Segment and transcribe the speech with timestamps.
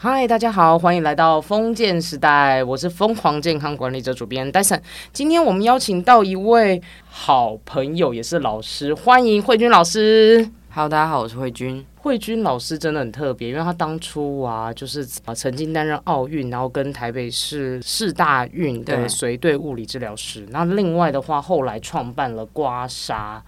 [0.00, 4.80] 嗨，大家好，欢迎来到封建时代，我是疯狂健康管理者主编戴森。
[5.12, 6.80] 今天我们邀请到一位
[7.10, 10.48] 好朋友，也是老师，欢迎慧君老师。
[10.70, 11.84] Hello，大家好，我是慧君。
[11.96, 20.46] 慧君老师真的很特别，因为他当初啊，就是啊曾经担任奥运，然后跟台北市市大运的随队物理治疗师。
[20.50, 23.40] 那另外的话，后来创办了刮痧，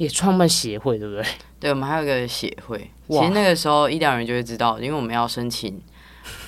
[0.00, 1.22] 也创办协会，对不对？
[1.60, 2.90] 对，我们还有一个协会。
[3.06, 5.78] 其实那个时候医疗人就会知道，因为我们要申请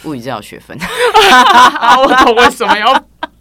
[0.05, 2.87] 物理治疗学分，啊，我懂为什么要，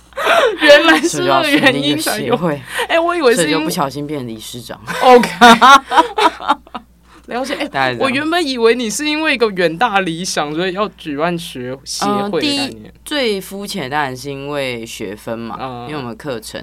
[0.61, 2.25] 原来是所以就要这个原因才有。
[2.25, 4.77] 协会，哎、我以为是就不小心变成理事长。
[5.01, 5.29] OK，
[7.27, 7.55] 了解。
[7.98, 12.91] 我原本以为你是因为一个远大理想，所以要举办学协会第一。
[13.05, 16.62] 最肤浅当然是因为学分嘛，嗯因为我们课程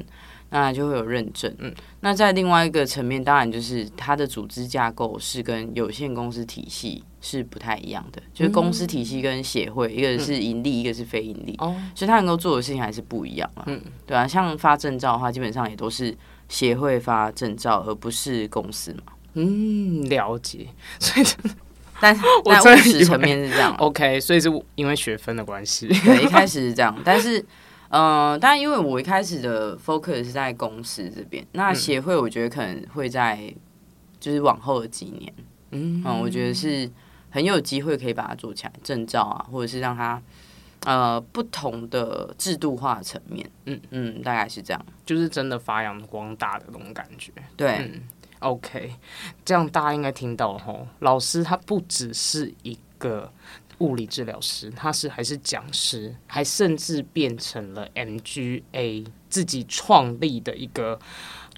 [0.51, 1.55] 那就会有认证。
[1.59, 11.57] 嗯那在另外一个层面，当然就是它的组织架构是跟有限公司体系是不太一样的，就是公司体系跟协会，一个是盈利，一个是非盈利。
[11.59, 13.65] 哦，所以他能够做的事情还是不一样嘛。
[13.67, 16.17] 嗯对啊，像发证照的话，基本上也都是
[16.49, 19.13] 协会发证照，而不是公司嘛。
[19.35, 20.69] 嗯，了解。
[21.01, 21.27] 所以
[22.01, 25.89] 但 我但真的以为务实层面是这样啊，OK，所以是因为学分的关系。
[25.89, 27.45] 对，一开始是这样，但是。
[27.89, 33.53] 呃，但因为我一开始的 focus 是在公司这边，那协会我觉得可能会在
[34.21, 35.33] 就是往后的几年，
[35.71, 36.91] 嗯嗯，我觉得是
[37.31, 40.21] 很有机会可以把它做起来，证照啊，或者是让它
[40.85, 44.87] 呃不同的制度化层面，嗯嗯，大概是这样。
[45.07, 47.33] 就是真的发扬光大的那种感觉。
[47.57, 48.03] 对，嗯
[48.41, 48.95] OK，
[49.45, 50.87] 这样大家应该听到了吼。
[51.01, 53.33] 老师他不只是一个
[53.79, 60.99] 物理治疗师，他是还是讲师，还甚至变成了 MGA 自己创立的一个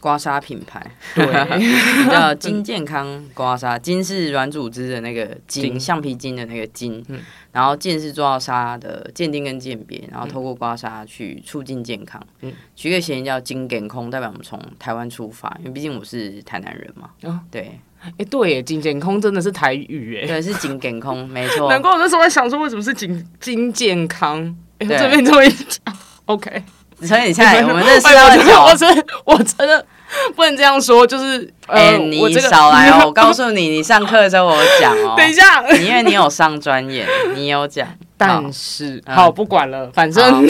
[0.01, 0.85] 刮痧品牌。
[1.15, 1.27] 对
[2.11, 7.21] 叫金健康刮痧，金是软组织的那个筋筋，橡皮筋的那个筋，嗯
[7.53, 12.25] 然后健是做到痧的鉴定跟鉴别，然后透过刮痧去促进健康。
[12.43, 17.11] 嗯取一个谐音叫金健空，代表我们从台湾出发，因为毕竟我是台南人嘛。
[17.23, 17.79] 哦对
[18.17, 21.69] 哎、对耶，金健空真的是台语哎，对，是金健空，没错。
[21.71, 24.57] 难怪我那时候在想说为什么是金金健康。
[24.79, 25.95] 这边这么一讲
[26.25, 26.63] ，OK。
[27.07, 28.75] 所以你现在我们认识哎到很久我。
[28.75, 29.87] 真的我真的
[30.35, 33.05] 不能这样说，就是哎、呃，你少来哦！
[33.07, 35.15] 我告诉你，你上课的时候我讲哦。
[35.19, 37.87] 等一下，你因为你有上专业，你有讲。
[38.17, 40.47] 但是嗯好不管了，反正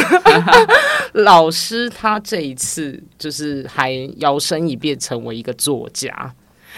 [1.12, 6.34] 老师他这一次就是还摇身一变成为一个作家。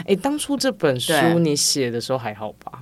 [0.07, 2.81] 哎，当初这本书你写的时候还好吧？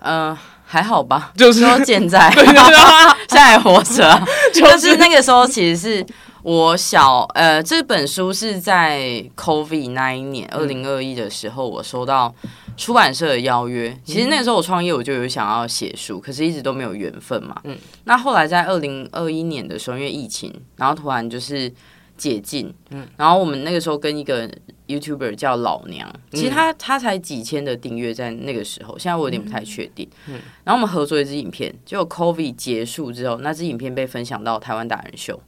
[0.00, 0.36] 嗯、
[0.68, 4.22] 还好吧，就是说健在， 现在还活着啊。
[4.52, 6.04] 就 就是是那个时候，其实是
[6.42, 12.34] 我小呃，这本书是在 COVID 那一年，二零二一的时候，我收到
[12.76, 13.96] 出版社的邀约。
[14.04, 17.56] 其实那个时候我创业，我就有想要写书，可是一直都没有缘分嘛。
[17.64, 21.72] 嗯那后来在二零二一年的时候，因为疫情，然后突然就是
[22.16, 24.48] 解禁，嗯然后我们那个时候跟一个
[24.88, 30.08] YouTuber 叫老娘，其实他他才几千的订阅，在那个时候，现在我有点不太确定。
[30.28, 35.40] 嗯然后我们合作一支影片，结果 COVID 结束之后，那支影片被分享到台湾达人秀，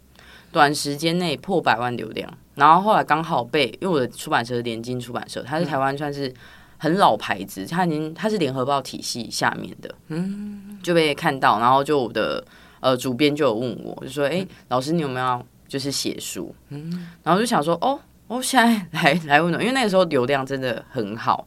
[0.50, 2.32] 短时间内破百万流量。
[2.54, 6.32] 然后后来刚好被，因为我的出版社是联经出版社，它是台湾算是
[6.76, 12.44] 很老牌子，它已经它是联合报体系下面的，嗯，就被看到，然后就我的
[12.80, 21.46] 呃主编就有问我，就说：“哎、老师你有没有就是写书？”嗯，然后就想说：“哦，我现在来 来问了，因为那个时候流量真的很好，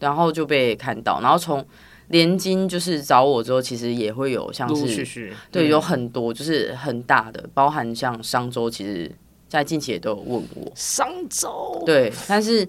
[0.00, 1.64] 然后就被看到，然后从
[2.08, 5.04] 连金就是找我之后，其实也会有像是
[5.50, 5.70] 对，嗯。
[5.70, 9.10] 有很多就是很大的，包含像商周，其实
[9.48, 10.72] 在近期也都有问我。
[10.74, 11.82] 商周？
[11.86, 12.66] 对，但是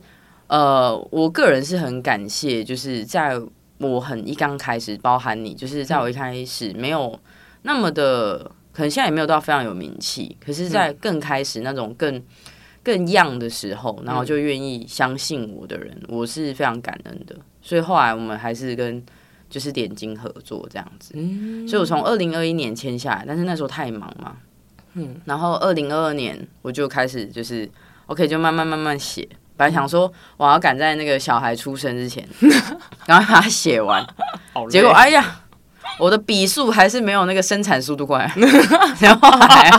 [0.48, 3.40] 呃，我个人是很感谢，就是在
[3.78, 7.18] 我很一刚开始，包含你，就是在我一开始没有
[7.62, 8.40] 那么的，
[8.74, 12.22] 可能现在也没有到非常有名气，可是，在更开始那种更
[12.90, 17.36] 更样的时候，然后就愿意相信我的人，我是非常感恩的。
[17.62, 19.04] 所以后来我们还是跟
[19.48, 21.14] 就是点睛合作这样子。
[21.16, 21.68] 嗯。
[21.68, 24.38] 所以我从二零二一年签下来，但是那时候太忙嘛，
[24.96, 27.70] 嗯，然后二零二二年我就开始就是
[28.08, 29.30] OK，就慢慢慢慢写。
[29.56, 32.28] 本来想说我要赶在那个小孩出生之前，
[33.06, 34.04] 然后把它写完，
[34.70, 35.42] 结果哎呀，
[36.00, 38.32] 我的笔速还是没有那个生产速度快，
[39.00, 39.70] 然后还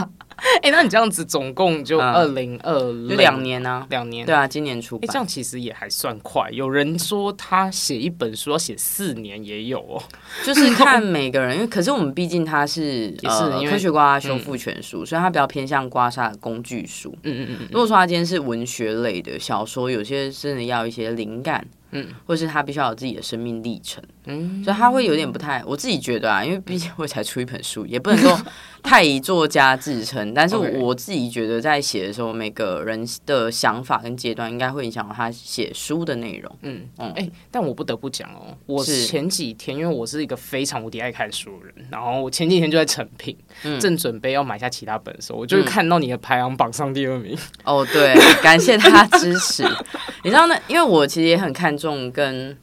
[0.63, 2.73] 哎、那你这样子总共就嗯二零二
[3.09, 5.15] 就两年呢、两年，对啊，今年出哎、这。
[5.15, 6.49] 样其实也还算快。
[6.51, 10.03] 有人说他写一本书要写四年，也有哦。
[10.45, 17.15] 就是看每个人，因为可是我们毕竟他是也是科学刮痧修复全书，所以它比较偏向刮痧的工具书。
[17.23, 28.41] 嗯嗯嗯如果说他今天是文学类的小说，有些真的要一些灵感，嗯，或是他必须要有自己的生命历程，嗯，所以他会有点不太，我自己觉得啊，因为毕竟我才出一本书，也不能说
[28.83, 36.59] 太以作家自称，但是我自己觉得在写的时候，每个人的想法跟阶段应该会影响到他写书的内容。
[36.63, 43.37] 嗯嗯哎、但我不得不讲哦，我前几天因为我是一个非常无敌爱看书的人，然后我前几天就在成品，
[43.81, 47.37] 正准备要买下其他本的时候，我就看到你的排行榜上第二名。
[47.65, 49.65] 哦，对，感谢他支持。
[50.23, 50.59] 你知道那？
[50.69, 52.57] 因为我其实也很看重跟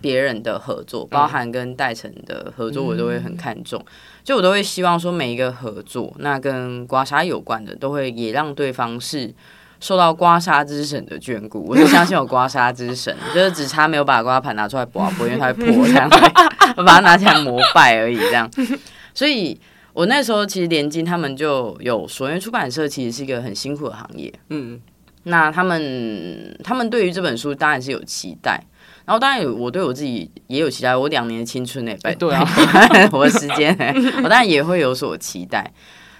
[0.00, 3.84] 别人的合作，包含跟戴晨的合作，我都会很看重。
[4.22, 9.34] 就我都会希望说，每一个合作，那跟刮痧有关的，都会也让对方是
[9.80, 11.66] 受到刮痧之神的眷顾。
[11.68, 16.08] 我就相信有刮痧之神， 就是只差没有把刮盘拿出来刮拨，因为它会破，这样
[16.86, 18.48] 把它拿起来膜拜而已，这样。
[19.12, 19.60] 所以。
[19.94, 24.80] 我那时候其实连金他们就有说，因为出版社其实是一个很辛苦的行业，嗯，
[25.24, 28.62] 那他们他们对于这本书当然是有期待，
[29.04, 32.44] 然后当然有我对我自己也有期待，我两年的青春呢、拜对啊，
[33.12, 35.72] 我的时间、欸， 我当然也会有所期待。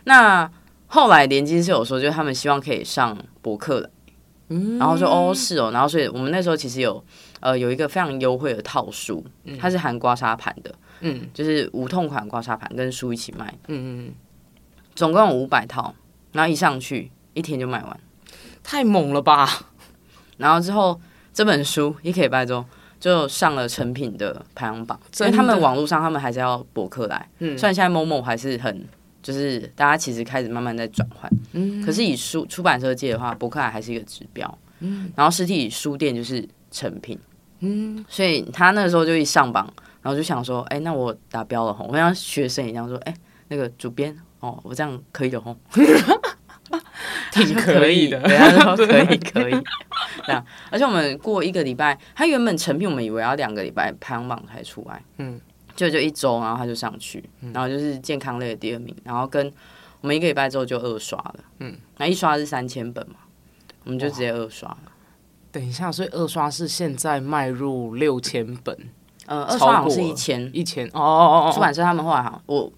[0.04, 0.50] 那
[0.86, 3.90] 后来连金是有说，就是他们希望可以上博客来，
[4.48, 4.78] 嗯。
[4.78, 7.02] 然后说哦是哦，然后所以我们那时候其实有
[7.40, 9.24] 呃有一个非常优惠的套书，
[9.58, 11.28] 它是含刮痧盘的，嗯。
[11.34, 14.14] 就是无痛款刮痧盘跟书一起卖，嗯嗯，
[14.94, 15.94] 总共有五百套，
[16.32, 18.00] 然后一上去一天就卖完。
[18.64, 19.49] 太猛了吧！
[20.38, 21.00] 然后之后
[21.32, 22.64] 这本书一个礼拜之后
[22.99, 25.31] 就上了成品的排行榜，因真的？
[25.31, 27.56] 为他们网络上他们还是要博客来，嗯。
[27.56, 28.84] 虽然现在某某还是很
[29.22, 31.84] 就是大家其实开始慢慢在转换，嗯。
[31.84, 35.12] 可是以书出版社界的话，博客来还是一个指标，嗯。
[35.14, 37.19] 然后实体书店就是成品，
[37.61, 39.70] 嗯，所以他那个时候就一上榜，
[40.02, 43.14] 然后就想说，哎、那我达标了吼，我像学生一样说，哎、
[43.49, 45.56] 那个主编哦，我这样可以的吼。
[47.34, 48.20] 挺可以的。
[48.20, 49.62] 对，他说可以可以，
[50.25, 50.44] 这样。
[50.70, 55.40] 而且我们过一个礼拜，他原本成品我们以为要两个礼拜排行榜才出来，嗯，
[55.75, 57.22] 就就一周，然后他就上去，
[57.52, 59.52] 然后就是健康类的第二名，然后跟
[60.00, 63.16] 我们一个礼拜之后就二刷了，嗯，那一刷是三千本嘛，
[63.84, 64.78] 我们就直接二刷了。
[65.50, 68.76] 等一下，所以二刷是现在迈入六千本，
[69.26, 72.72] 呃，二刷好像是一千，一千哦哦哦哦，出版社他们后来好像我。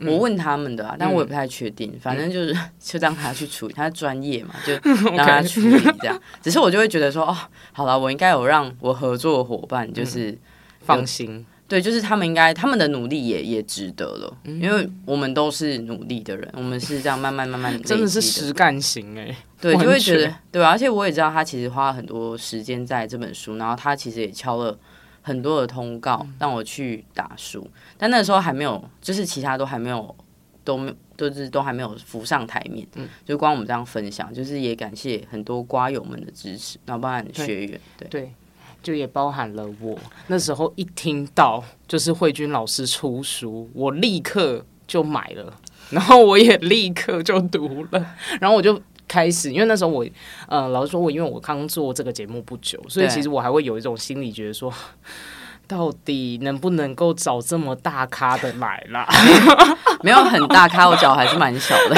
[0.00, 4.72] 我问他们的啊，但我也不太确定，反正就是 就让他去处理，他专业嘛， 就
[5.16, 6.20] 让他处理这样。
[6.42, 7.36] 只是我就会觉得说，哦，
[7.72, 10.36] 好了，我应该有让我合作伙伴，就是、
[10.80, 24.78] 放心，对，就是他们应该他们的努力也也值得了，因为我们都是努力的人，我们是这样慢慢慢慢真的是实干型哎，对，就会觉得对啊，而且我也知道他其实花了很多时间在这本书，然后他其实也敲了
[25.26, 26.34] 很多的通告嗯。
[26.38, 27.68] 让我去打书，
[27.98, 30.14] 但那时候还没有，就是其他都还没有，
[30.62, 33.08] 都没都是都还没有浮上台面，嗯。
[33.24, 38.08] 就光我们这样分享，就是也感谢很多瓜友们的支持，然后包含学员，对。
[38.08, 38.32] 对，
[38.80, 39.98] 就也包含了我。
[40.28, 45.52] 那时候一听到就是慧君老师出书，我立刻就买了，
[45.90, 48.80] 然后我也立刻就读了，然后我就。
[49.08, 50.04] 开始，因为那时候我，
[50.48, 54.72] 呃，老实说，我因为我刚做这个节目不久，所以其实我还会有一种心理觉得说，
[55.68, 59.08] 到底能不能够找这么大咖的来啦？
[60.02, 61.96] 没有很大咖，我脚还是蛮小的，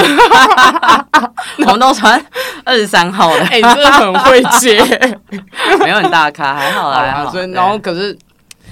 [1.59, 2.23] 我们都穿
[2.63, 4.81] 二十三号的， 哎、你真的很会接，
[5.83, 8.17] 没有很大咖，还好啦，好啦，所以然后可是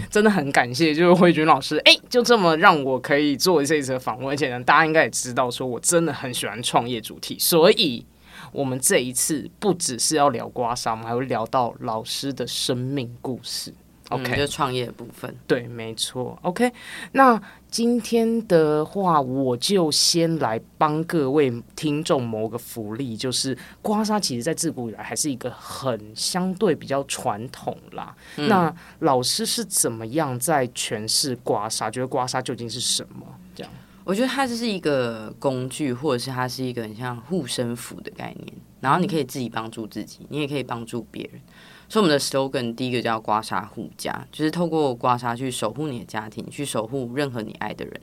[0.09, 8.03] 真的很感谢，就是慧君老师，哎、就这么让我可以做这一次的访问，而且呢，大家应该也知道，说我真的很喜欢创业主题，所以
[8.51, 13.71] 我们这一次不只是要聊刮痧，我们还会聊到老师的生命故事。
[13.71, 16.39] 嗯 OK，、就创业的部分，对，没错。
[16.41, 16.71] OK，
[17.11, 17.37] 那
[17.69, 28.15] 今天的话，我就先来帮各位听众谋个福利，就是刮痧其实在自古以来还是一个很相对比较传统啦。
[28.37, 31.91] 那老师是怎么样在诠释刮痧？
[31.91, 33.27] 觉得刮痧究竟是什么？
[33.53, 33.73] 这样，
[34.07, 38.53] 我觉得它就是一个工具，或者是它是一个很像护身符的概念。
[38.79, 41.41] 然后你可以自己帮助自己，你也可以帮助别人。
[41.89, 48.01] 所以我们的 slogan 第一个叫“刮痧护家”，就是透过刮痧去守护你的家庭，去守护任何你爱的人。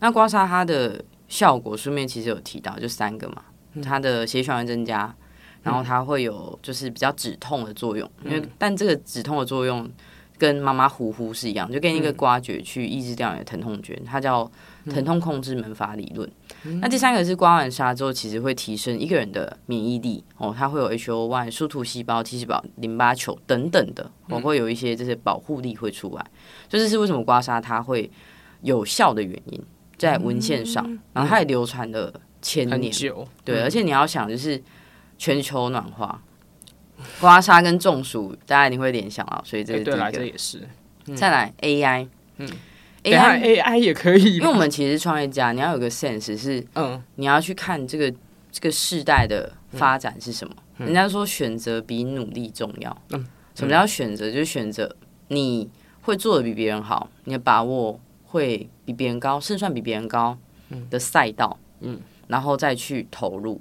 [0.00, 3.42] 那刮痧它的效果，书面其实有提到，就三个嘛，
[3.82, 5.14] 它的血液循环增加，
[5.62, 9.90] 然后它会有就是比较止痛的作用，因为但这个止痛的作用
[10.38, 14.50] 跟妈妈呼呼是一样，就跟一个刮掘去抑制掉你的疼痛觉，它叫
[14.90, 16.30] 疼痛控制门阀理论。
[16.80, 26.26] 那第三个是刮完痧之后，其实会提升一个人的免疫力哦，它会有 HO1、树突细胞、T 细胞、淋巴球等等的，我、会有一些这些保护力会出来。
[26.68, 28.10] 这就是为什么刮痧它会
[28.62, 29.60] 有效的原因，
[29.96, 32.92] 在文献上，然后它也流传了千年。
[33.44, 34.62] 对，而且你要想，就是
[35.18, 36.22] 全球暖化，
[37.20, 40.12] 刮痧跟中暑，大家一定会联想到，所以这哎对。
[40.12, 40.68] 这也是。
[41.16, 42.04] 再来 AI，
[42.36, 42.48] 嗯嗯
[43.02, 48.12] 等下，AI，AI 也可以因为我们其实创业家，你要有个 sense 是，嗯你要去看这个
[48.50, 50.54] 这个世代的发展是什么。
[50.78, 52.96] 人家说选择比努力重要。
[53.10, 54.30] 嗯什么叫选择？
[54.30, 54.96] 就是选择
[55.28, 55.68] 你
[56.00, 60.38] 会做的比别人好，你的把握会比别人高，胜算比别人高
[60.88, 63.60] 的赛道，嗯然后再去投入。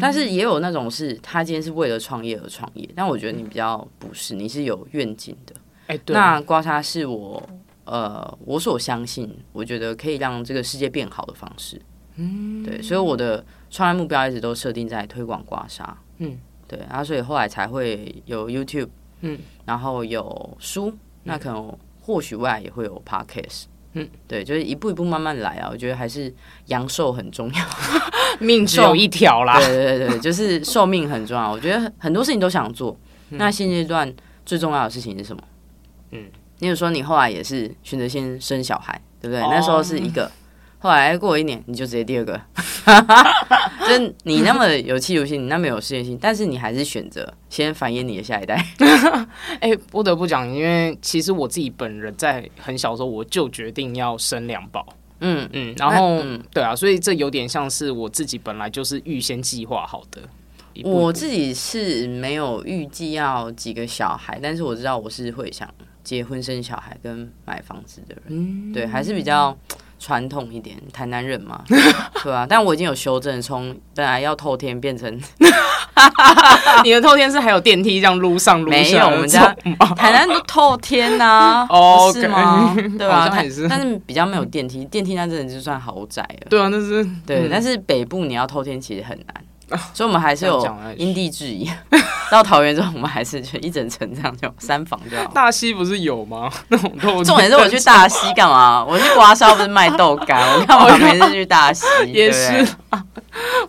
[0.00, 5.54] 但是也有那种是他今天是为了创业而创业，但我觉得你比较不是，你是有愿景的。
[5.86, 7.40] 哎对，那刮痧是我
[7.86, 11.80] 呃我所相信，我觉得可以让这个世界变好的方式。
[12.16, 15.84] 嗯，对，所以我的创业目标一直都设定在推广刮痧。
[16.18, 18.88] 嗯，对，然后所以后来才会有 YouTube，
[19.20, 20.92] 嗯，然后有书，
[21.24, 23.64] 那可能或许未来也会有 Podcast。
[23.92, 25.68] 嗯，对，就是一步一步慢慢来啊。
[25.70, 26.32] 我觉得还是
[26.66, 27.64] 阳寿很重要。
[28.40, 29.58] 命只有一条啦。
[29.58, 31.50] 对对对对，就是寿命很重要。
[31.50, 32.98] 我觉得很多事情都想做，
[33.30, 34.10] 嗯那现阶段
[34.44, 35.42] 最重要的事情是什么？
[36.10, 36.24] 嗯，
[36.60, 39.42] 例如说你后来也是选择先生小孩，对不对？
[39.42, 40.30] 哦那时候是一个，
[40.78, 42.40] 后来过一年你就直接第二个，
[43.86, 48.64] 就是你那么有企图心，你那么有事业心，但是你还是选择先繁衍你的下一代。
[49.60, 54.86] 哎、不得不讲，因为其实我自己本人在很小的时候我就决定要生两宝，
[55.20, 60.20] 嗯，嗯，然后、嗯对啊，所以这有点像是我自己本来就是预先计划好的。
[60.72, 65.66] 一步一步我自己是没有预计要几个小孩，但是我知道我是会想
[66.06, 68.24] 结婚生小孩跟买房子的人。
[68.28, 69.56] 嗯对，还是比较
[69.98, 71.64] 传统一点，台南人嘛，
[72.22, 72.46] 对啊。
[72.48, 75.12] 但我已经有修正，从本来要透天变成
[76.84, 79.52] 你的透天是还有电梯这样撸上撸下没有，我们家
[79.96, 82.72] 台南都透天呐、 哦是吗？
[82.96, 86.46] 对吧、台好像也是但是比较没有电梯，电梯那真的就算豪宅了。
[86.48, 89.44] 对啊，那是对，嗯但是北部你要透天其实很难，
[89.92, 90.64] 所以我们还是有
[90.96, 91.70] 因地制宜。
[92.30, 95.24] 到桃园之后，我们还是就一整层这样就三房就好。
[95.32, 96.50] 大溪不是有吗？
[96.68, 96.90] 那种
[97.24, 98.84] 重点是我去大溪干嘛？
[98.84, 101.84] 我去刮痧不是卖豆干，我干嘛每次去大溪？
[102.12, 102.66] 也是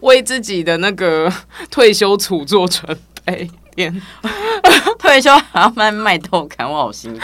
[0.02, 1.32] 为自己的那个
[1.70, 3.50] 退休处做准备。
[3.76, 4.02] 天
[4.98, 7.20] 退休还要卖卖豆干，我好辛苦。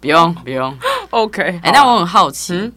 [0.00, 0.76] 不用不用
[1.10, 2.72] ，，OK，哎、好但我很好奇，嗯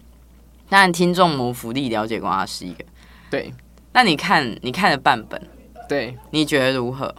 [0.70, 2.86] 当然听众谋福利了解刮痧是一个，
[3.30, 3.54] 对
[3.94, 5.42] 那你看你看了半本，
[5.88, 6.18] 对。
[6.32, 7.14] 你觉得如何？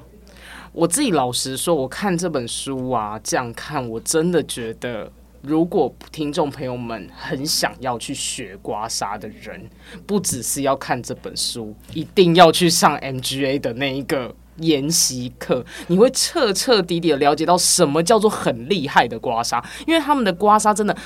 [0.72, 5.12] 我自己老实说，我看这本书啊，这样看，我真的觉得，
[5.42, 9.68] 如果听众朋友们很想要去学刮痧的人，
[10.06, 20.96] 不只是要看这本书，一定要去上 MGA 的那一个研习课，你会彻彻底底的了解到什么叫做很厉害的刮痧，因为他们的刮痧真的，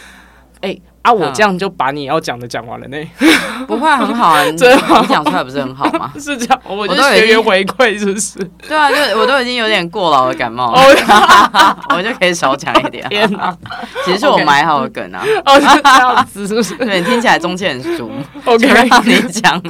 [0.63, 2.97] 哎、啊，我嗯这样就把你要讲的讲完了呢，
[3.69, 6.11] 不会啊很好啊， 你讲出来不是很好吗？
[6.19, 8.39] 是这样，我就我都已经学员回馈是不是？
[8.67, 11.77] 对啊，就我都已经有点过劳的感冒了，哦。
[11.97, 13.07] 我就可以少讲一点。
[13.09, 13.57] 天哪，
[14.05, 16.75] 其实是我埋好的梗啊，哦，是这样子是不是？
[16.77, 18.11] 对，听起来中间很熟
[18.45, 19.63] ，？OK，让你讲。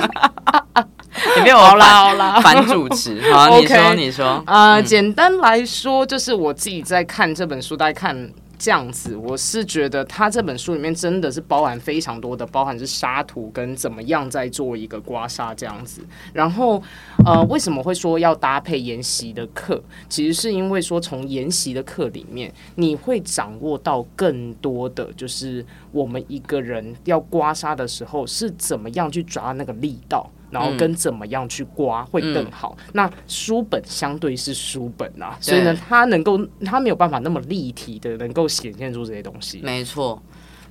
[1.37, 2.41] 你被我好啦反好啦。
[2.43, 8.15] 反主持，好，你说你说，呃，简单来说，就是我自己在看这本书，大概看
[8.59, 16.01] 这样子，我是觉得他这本书里面真的是包含非常多的，包含是沙图跟怎么样在做一个刮痧这样子。
[16.33, 16.83] 然后，
[17.25, 19.83] 呃，为什么会说要搭配研习的课？
[20.09, 30.31] 其实是因为说从研习的课里面，你会掌握到更多的，就是我们一个人要刮痧的时候是怎么样去抓那个力道。
[30.51, 32.77] 然后跟怎么样去刮会更好。
[32.93, 39.61] 那书本相对是书本啊，所以呢，它能够它没有办法那么立体的能够显现出这些东西。
[39.63, 40.23] 没错，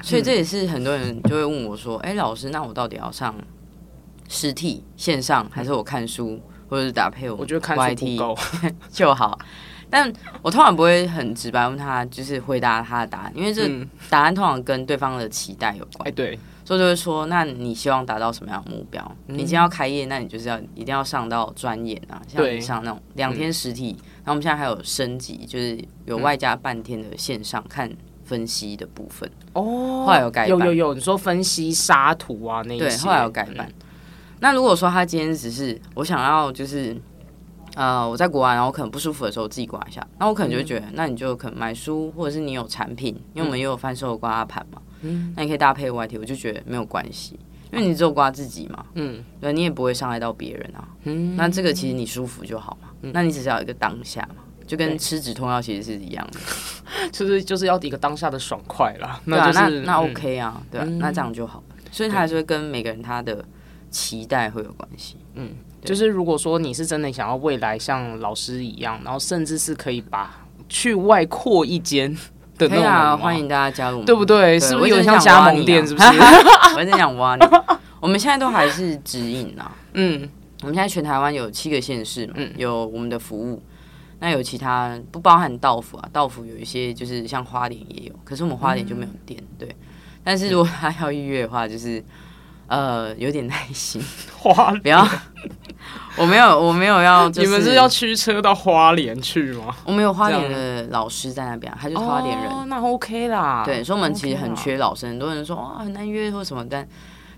[0.01, 3.36] 所以这也是很多人就会问我说：“哎、老师，那我到底要上
[4.27, 6.39] 实体、线上，还是我看书，
[6.70, 8.38] 或者是搭配我我觉得看书 YT 不够，
[8.91, 9.38] 就好？”
[9.88, 16.10] 但我通常不会很直白问他，就是回答他的答案，因为这嗯，答案通常跟对方的期待有关。
[16.10, 16.12] 哎，。
[16.12, 19.00] 对，所以就会说，那你希望达到什么样的目标？
[19.27, 27.89] 嗯你今天要开业，那你就是要一定要上到专业啊，像对你上那种两天实体，然后我们现在还有升级，就是有外加半天的线上看
[28.24, 29.29] 分析的部分。
[29.53, 33.72] 哦后来有改版有有有，你说分析沙土啊那些，对，后来有改版。
[34.39, 37.00] 那如果说他今天只是我想要就是。
[37.75, 45.34] 呃，我在国外，然后我可能不舒服的时候自己刮一下，那我可能就会觉得，那你就可能买书，或者是你有产品，因为我们也有贩售刮盘嘛，嗯。
[45.36, 47.39] 那你可以搭配 YT，我就觉得没有关系，
[47.72, 49.24] 因为你只有刮自己嘛，嗯。
[49.41, 50.88] 对，你也不会伤害到别人啊。
[51.03, 56.39] 嗯，那这个其实你舒服就好嘛，那你只是要一个当下嘛，就跟吃止痛药其实是一样的，
[57.12, 60.12] 就是就是要一个当下的爽快啦，那那嗯。
[60.12, 60.98] OK 啊，对啊，嗯。
[60.98, 61.62] 那这样就好。
[61.91, 63.44] 所以他还是会跟每个人他的
[63.89, 65.17] 期待会有关系。
[65.34, 65.44] 对
[65.86, 72.12] 就是如果说你是真的想要未来像老师一样，然后甚至是可以把去外扩一间
[72.58, 74.60] 的那种可以啊，欢迎大家加入对不对？
[74.60, 75.86] 是不是有像加盟店？
[75.86, 76.08] 是不是？
[76.77, 77.46] 我在想挖你。
[78.01, 80.30] 我们现在都还是指引啊， 嗯，
[80.62, 83.62] 我们现在全台湾有七个县市嘛，嗯有我们的服务，
[84.20, 89.68] 那有其他不包含道府啊，道府有一些就是像花莲也有，可是我们花莲就没有店，对。
[90.24, 92.04] 但是如果他要预约的话，就是
[92.68, 94.01] 呃有点耐心，
[94.36, 95.08] 花不要。
[96.17, 99.75] 我没有，我没有要、就是，你们是要驱车到花莲去吗？
[99.84, 103.63] 我们有花莲的老师在那边啊，他就是花莲人，哦，那 OK 啦。
[103.65, 106.88] 对，所以我们其实很缺老师，很多人说哇很难约或什么，但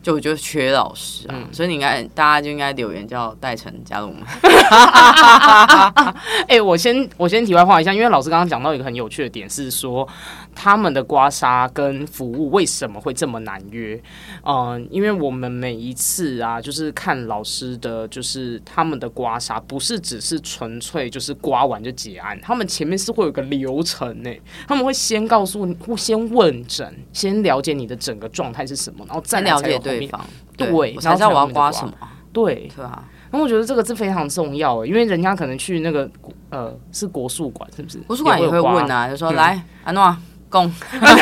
[0.07, 4.23] 就我觉得缺老师啊，嗯所以你应该大家就应该留言叫戴晨加入我们。
[6.47, 10.07] 哎、我先我先题外话一下，因为老师刚刚讲到一个很有趣的点是说，
[10.55, 14.01] 他们的刮痧跟服务为什么会这么难约？
[14.45, 24.33] 嗯、因为我们每一次啊，就是看老师的，就是他们的刮痧，不是只是纯粹就是刮完就结案，他们前面是会有个流程呢，
[24.65, 30.20] 他们会先告诉你，会先问诊，先了解你的整个状态是什么，然后再了解对方，
[30.58, 31.94] 对我才知道我要刮什么，
[32.32, 33.04] 对，对啊。
[33.32, 36.10] 然后我觉得这个是非常重要的，因为人家可能去那个
[36.50, 37.98] 呃是国术馆，是不是？
[38.08, 40.16] 国术馆也会问啊，啊，就说嗯来安诺
[40.50, 40.72] 供，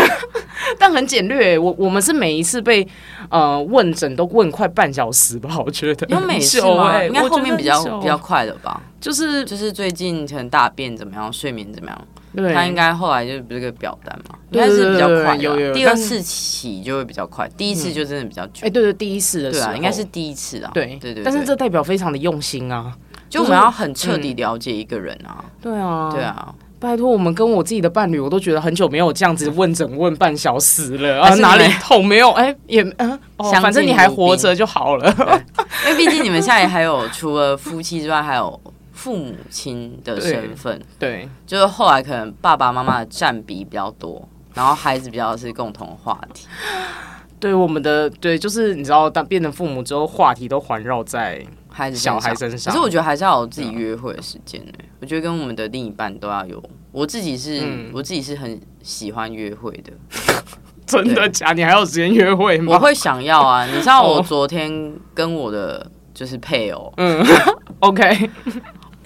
[0.77, 1.58] 但很简略。
[1.58, 2.88] 我我们是每一次被
[3.29, 6.05] 呃问诊都问快半小时吧，我觉得。
[6.10, 6.91] 有每次很久吗？
[6.91, 8.79] 欸应该后面比较比较快的吧？
[9.01, 15.37] 就是就是最近可能大便怎么样，睡眠怎么样，对，他应该后来就不是个表单嘛，应该是比较快
[15.73, 18.69] 第二次起就会比较快，第一次就真的比较久哎、。
[18.69, 20.71] 对对，第一次的时候，对啊，应该是第一次啊。
[20.73, 22.93] 对对对，但是这代表非常的用心啊。
[23.29, 25.43] 就我们要很彻底了解一个人啊。
[25.61, 32.29] 对啊，对，啊，拜托，我们跟我自己的伴侣，我都觉得很久没有这样子问诊问半小时了啊，哪里们痛没有？
[32.31, 35.13] 哎、也嗯、哦，反正你还活着就好了。
[35.85, 38.61] 因为毕竟你们现在还有除了夫妻之外，还有
[38.95, 46.48] 父母亲的身份，对，就是后来可能爸爸妈妈的占比比较多，然后孩子比较是共同话题。
[47.37, 52.74] 对我们的对，就是你知道，当变成父母之后，话题都环绕在孩子小孩身身上。
[52.74, 56.63] 可是我觉得还是要有自己约会的时间呢、我觉得跟我们的另一半都要有。
[56.93, 59.91] 我自己是、嗯我自己是很喜欢约会的，
[60.87, 61.51] 真的假？
[61.51, 62.74] 你还有时间约会吗？
[62.74, 63.65] 我会想要啊。
[63.65, 67.22] 你知道我哦昨天跟我的就是配偶，嗯，
[67.79, 68.29] OK，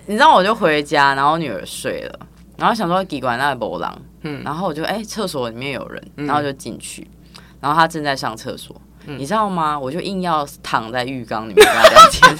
[0.10, 2.20] 你知道我就回家，然后我女儿睡了，
[2.58, 7.08] 然后想说给管那波浪，嗯然后我就哎厕、所里面有人，嗯然后就进去，
[7.62, 9.78] 然后他正在上厕所，你知道吗？
[9.78, 12.38] 我就硬要躺在浴缸里面跟他聊天。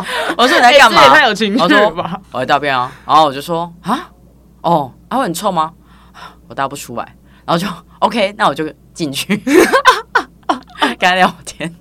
[0.38, 1.02] 我说你在干嘛？
[1.02, 2.18] 哎这也太有情我说绪了吧？
[2.32, 4.08] 我在大便啊，然后我就说啊，
[4.62, 5.74] 哦，啊会很臭吗？
[6.48, 7.04] 我大不出来，
[7.44, 7.66] 然后就
[7.98, 9.36] OK，那我就进去
[10.80, 11.72] 跟他聊天。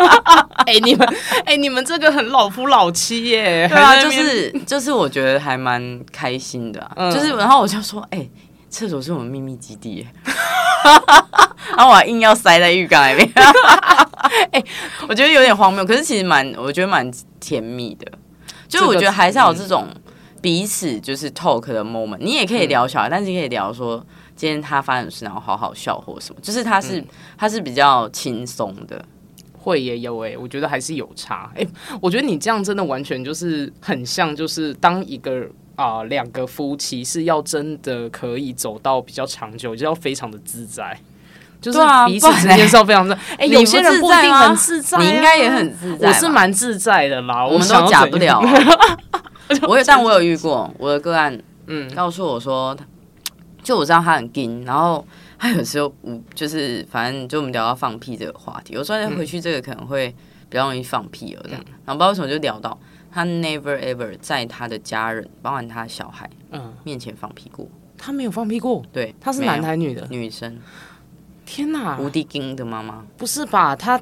[0.66, 3.68] 哎、你们，哎、你们这个很老夫老妻耶。
[3.68, 6.92] 对啊，就是就是，我觉得还蛮开心的、啊。
[6.96, 8.28] 嗯就是，然后我就说，哎、
[8.68, 10.06] 厕所是我们秘密基地耶。
[11.76, 13.30] 然后我还硬要塞在浴缸里面，
[14.52, 14.62] 哎、
[15.08, 18.10] 我觉得有点荒谬，可是其实蛮，我觉得蛮甜蜜的。
[18.68, 19.86] 就是我觉得还是要有这种
[20.40, 24.04] 彼此就是 talk 的 moment，你也可以聊小孩，但是你可以聊说
[24.36, 27.02] 今天他发生的事，然后好好笑或什么，就是他是、
[27.36, 29.04] 他是比较轻松的。
[29.58, 31.50] 会也有哎、我觉得还是有差。
[31.58, 31.66] 哎、
[32.00, 35.44] 我觉得你这样真的完全就是很像，就是当一个
[35.74, 40.96] 啊两、个夫妻是要真的可以走到比较长久，就要非常的自在。
[41.60, 43.20] 就是彼此之间是要非常自在。
[43.38, 48.52] 哎、你有些人不一定很自在、啊你应该也很自在，我是蛮自在的啦，我们都假不了、啊。
[49.66, 52.76] 我有，但我有遇过我的个案，嗯告诉我说，
[53.66, 55.04] 就我知道他很硬，然后
[55.36, 60.14] 他有时候无就是反正就我们聊到放屁这个话题，我说嗯回去这个可能会
[60.48, 62.78] 比较容易放屁哦这样，然后不知道为什么就聊到
[63.10, 67.66] 他 never ever 在他的家人，包含他小孩嗯，面前放屁过，
[67.98, 70.06] 他没有放屁过，对，他是男还女的？
[70.10, 70.60] 女生，
[71.44, 73.74] 天哪，无敌硬的妈妈，不是吧？
[73.74, 74.00] 他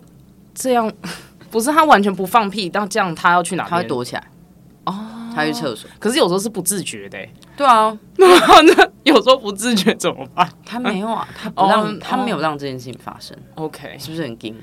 [0.54, 0.92] 这样
[1.50, 3.66] 不是他完全不放屁，但这样他要去哪？
[3.66, 4.30] 他会躲起来，
[4.84, 8.26] 哦，他去厕所，可是有时候是不自觉的、欸，对啊，那
[8.74, 14.54] 那有时候不自觉怎么办他没有啊，他不让哦他没有让这件事情发生，？OK，是不是很惊？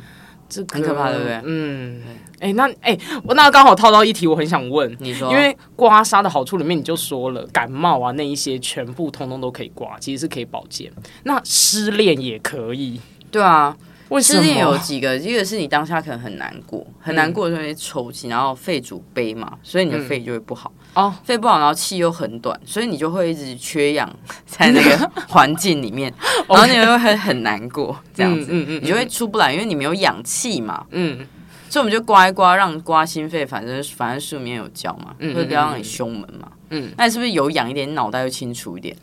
[0.50, 2.02] 这很可怕对不对嗯，
[2.42, 4.94] 哎、那哎、我那刚好套到一题，我很想问。
[5.00, 10.92] 你说，因为刮痧的好处里面，你就说了感冒啊那一些全部通通都可以刮，其实是可以保健。
[11.24, 13.00] 那失恋也可以，
[13.32, 13.74] 对啊，
[14.12, 14.78] 为什失恋有么？
[14.80, 20.72] 几个，一个是你当下可能很难过，很难过的时候会抽筋，然后肺主悲嘛，所以你的肺就会不好。
[20.94, 24.10] 哦，肺不好，然后气又很短，所以你就会一直缺氧
[24.46, 26.14] 在那个环境里面，
[26.50, 30.86] 然后你就会很很难过，这样子，嗯嗯你就会出不来，因为你没有氧气嘛。
[30.92, 31.26] 嗯
[31.70, 36.52] 所以我们就刮一刮，让刮心肺，反正反正书里面有教嘛，嗯会不要让你胸闷嘛。
[36.70, 38.94] 嗯，那你是不是有氧一点，你脑袋就清楚一点？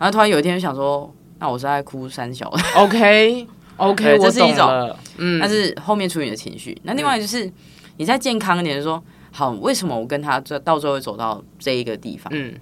[0.00, 3.46] 然后突然有一天就想说，那我是在哭三小的，，OK
[3.78, 4.96] OK，这是一种。
[5.16, 6.76] 嗯，但是后面处理你的情绪。
[6.84, 7.50] 那另外就是
[7.96, 12.30] 你再健康一点，就说好，为什么我跟他这到最后会走到这一个地方？
[12.34, 12.54] 嗯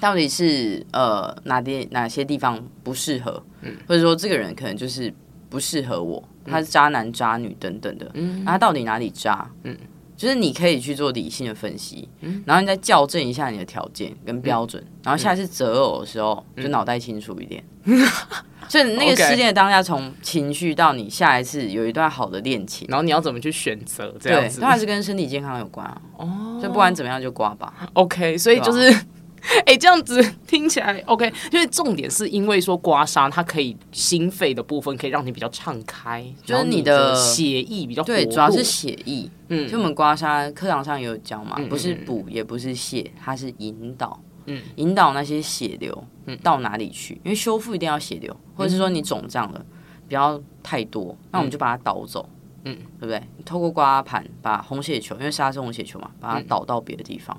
[0.00, 5.12] 到底是呃哪点哪些地方不适合，嗯或者说这个人可能就是
[5.50, 9.50] 不适合我，他是渣男渣女等等的，嗯那他到底哪里渣？
[9.64, 9.76] 嗯
[10.20, 12.06] 就是你可以去做理性的分析，
[12.44, 17.64] 然后你再校正一下你的条件跟标准，然后下次择偶的时候就脑袋清楚一点。
[18.68, 24.66] 所以那个失恋的当下，从情绪到你下一次有一段好的恋情，然后你要怎么去选择这样对，子都？
[24.66, 26.02] 还是跟身体健康有关啊。
[26.18, 27.88] 哦，所以不管怎么样就刮吧。
[27.94, 28.94] OK，所以就是，
[29.66, 39.30] 哎、这样子听起来 OK，因为重点是因为说刮痧，它可以心肺的部分可以让你比较畅开，就是你你的血液比较对，主要是血液。
[39.48, 44.62] 嗯就我们刮痧课堂上也有教嘛，嗯不是补也不是泻，它是引导，嗯。
[44.76, 46.04] 引导那些血流
[46.42, 49.64] 到哪里去，因为修复一定要血流，或者是说你肿胀了
[50.06, 52.28] 不要太多，那我们就把它导走，
[52.64, 53.20] 嗯，对不对？
[53.44, 57.36] 透过刮盘把红血球，因为痧是红血球嘛，把它导到别的地方。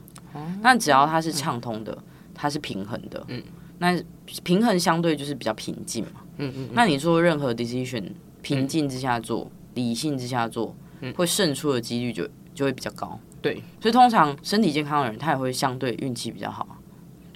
[0.62, 1.98] 那只要它是畅通的，
[2.34, 3.42] 它是平衡的，嗯，
[3.80, 4.02] 那
[4.44, 8.04] 平衡相对就是比较平静嘛，嗯嗯那你做任何 decision，
[8.42, 10.76] 平静之下做，理性之下做，
[11.16, 13.20] 会胜出的几率就就会比较高。
[13.42, 16.78] 对，所以通常身体健康的人，他也会相对运气比较好啊，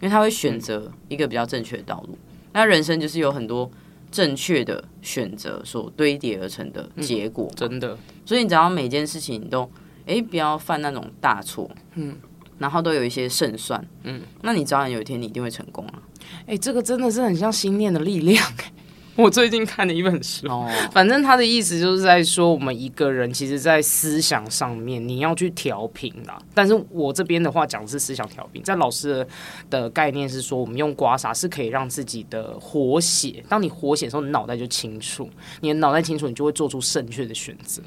[0.01, 2.17] 因为他会选择一个比较正确的道路。
[2.53, 3.69] 那人生就是有很多
[4.11, 9.69] 正确的选择所堆叠而成的结果嘛，真的，所以你只要每件事情你都
[10.05, 12.15] 诶不要犯那种大错，嗯，
[12.57, 16.01] 然后都有一些胜算，嗯，那你早晚有一天你一定会成功啊。
[16.45, 18.71] 哎、这个真的是很像心念的力量、哎
[19.17, 26.37] 我最近看的一本书，哦，反正他的意思就是在说，我们一个人其实，在思想上面你要去调频啦。
[26.53, 29.27] 但是我这边的话讲的是思想调频，在老师的
[29.69, 33.41] 的概念是说，我们用刮痧是可以让自己的活血。
[33.47, 35.29] 当你活血的时候，你脑袋就清楚，
[35.61, 37.81] 你的脑袋清楚，你就会做出正确的选择。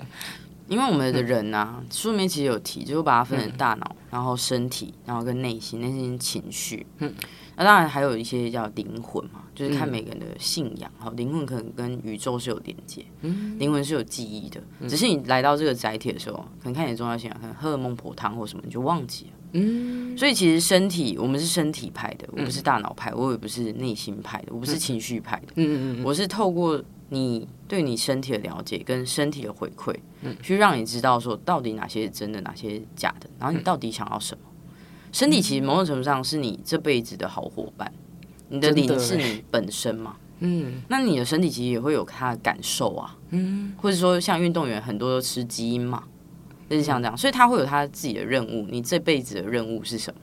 [0.68, 6.86] 因为我们的人啊，书里面其实有提，就是把它分成大脑，然后身体，然后跟内心，内心情绪。
[6.98, 7.12] 嗯，
[7.56, 10.90] 那当然还有一些叫灵魂嘛，就是看每个人的信仰。
[10.98, 13.04] 好，灵魂可能跟宇宙是有连接，
[13.58, 14.60] 灵魂是有记忆的。
[14.88, 19.30] 只是你来到这个载体的时候，可能看你的重要性啊，可能喝了孟婆汤或什么，你就忘记了。
[19.52, 25.54] 嗯，所以其实身体，我们是身体派的，我不是大脑派，我也不是内心派的，我不是情绪派的。
[25.54, 26.78] 嗯嗯嗯，我是透过
[27.10, 29.94] 你对你身体的了解跟身体的回馈，
[30.42, 34.44] 去让你知道说到底哪些是真的，哪些是假的，然后你到底想要什么。
[35.10, 37.90] 身体其实某种程度上是你这辈子的好伙伴，
[38.48, 38.94] 你的真的。
[38.94, 40.82] 灵是你本身嘛，嗯。
[40.88, 46.04] 那你的身体其实也会有它的感受啊，嗯，或者说像运动员很多都吃基因嘛，
[46.68, 50.20] 就是像这样，所以他会有他自己的任务，你这辈子的任务是什么？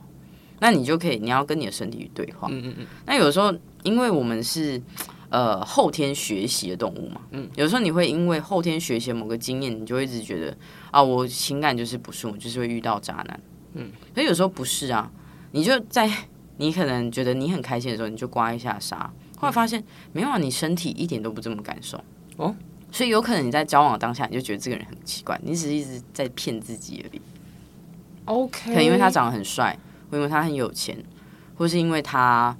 [0.60, 2.48] 那你就可以，你要跟你的身体去对话。
[2.50, 4.80] 嗯嗯嗯，那有时候，因为我们是
[5.28, 10.56] 呃后天学习的动物嘛，嗯，有时候你会因为后天学习某个经验，你就会一直觉得
[10.90, 13.40] 啊，我情感就是不顺，我就是会遇到渣男，
[13.74, 15.10] 嗯，可有时候不是啊，
[15.52, 16.10] 你就在
[16.58, 18.96] 你可能觉得你很开心的时候，你就刮一下痧，
[19.38, 22.02] 后来发现没有啊，你身体一点都不这么感受。
[22.36, 22.54] 哦，
[22.90, 27.20] 所以有可能你在交往当下，你就觉得这个人很奇怪，你只是一直在骗自己而已。
[28.24, 29.78] ，OK，可能因为他长得很帅，
[30.10, 30.96] 或因为他很有钱，
[31.56, 32.56] 或是因为他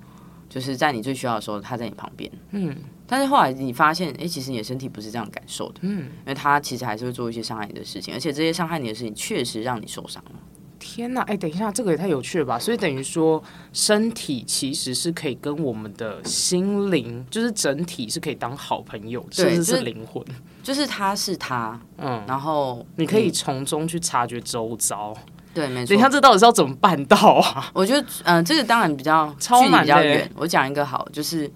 [0.56, 2.30] 就是在你最需要的时候他在你旁边。
[2.52, 2.74] 嗯
[3.06, 10.32] 但是后来你发现，哎、其实你的身体不是这样感受的，嗯，因为他其实还是会做一些伤害你的事情，而且这些伤害你的事情确实让你受伤了。
[10.78, 12.58] 天呐，哎、等一下，这个也太有趣了吧！
[12.58, 13.42] 所以等于说，
[13.72, 20.24] 身体其实是可以跟我们的心灵，就是整体是可以当好朋友，甚至是是灵魂。
[20.62, 25.16] 就是他是他，嗯，然后你可以从中去察觉周遭。
[25.56, 26.00] 对，没错等一。
[26.00, 27.68] 下，这到底是要怎么办到啊？
[27.72, 30.30] 我觉得，嗯、这个当然比较 超距离比较远。
[30.36, 31.50] 我讲一个好，就是，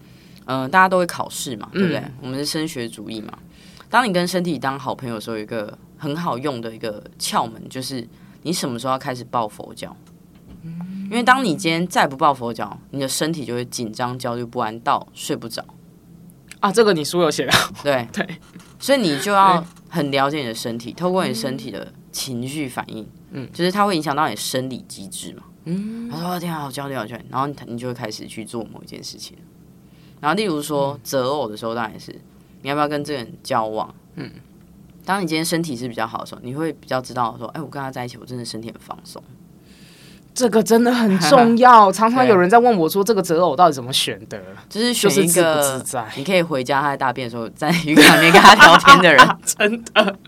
[0.46, 1.98] 嗯、大家都会考试嘛，对不对？
[1.98, 3.32] 嗯我们是升学主义嘛。
[3.90, 8.08] 当你跟身体当好朋友的时候，有一个很好用的一个窍门，就是
[8.42, 9.94] 你什么时候要开始抱佛脚。
[11.10, 15.64] 因为当你今天再不抱佛脚，你的身体就会紧张、焦虑不安到睡不着。
[16.60, 17.52] 啊，这个你书有写到。
[17.82, 18.24] 对 对，
[18.78, 23.08] 所以你就要很了解你的身体，透过你身体的情绪反应，嗯，
[23.52, 25.42] 就是它会影响到你的生理机制嘛。
[25.64, 29.36] 嗯，他说：“天啊，好焦虑，好焦虑。”然后你你就会开始去做某一件事情。
[30.20, 32.18] 然后，例如说择偶的时候，当然是
[32.62, 34.30] 你要不要跟这个人交往，嗯
[35.04, 39.22] 当你今天身体是比较好的时候，你会比较知道说，哎，我跟他在一起，我真的身体很放松。
[40.32, 41.90] 这个真的很重要。
[41.92, 44.40] 常常有人在问我说，这个择偶到底怎么选的？
[44.68, 50.18] 就是选一个自在，你可以回家他在大便的时候，在浴缸里面跟他聊天的人， 真的，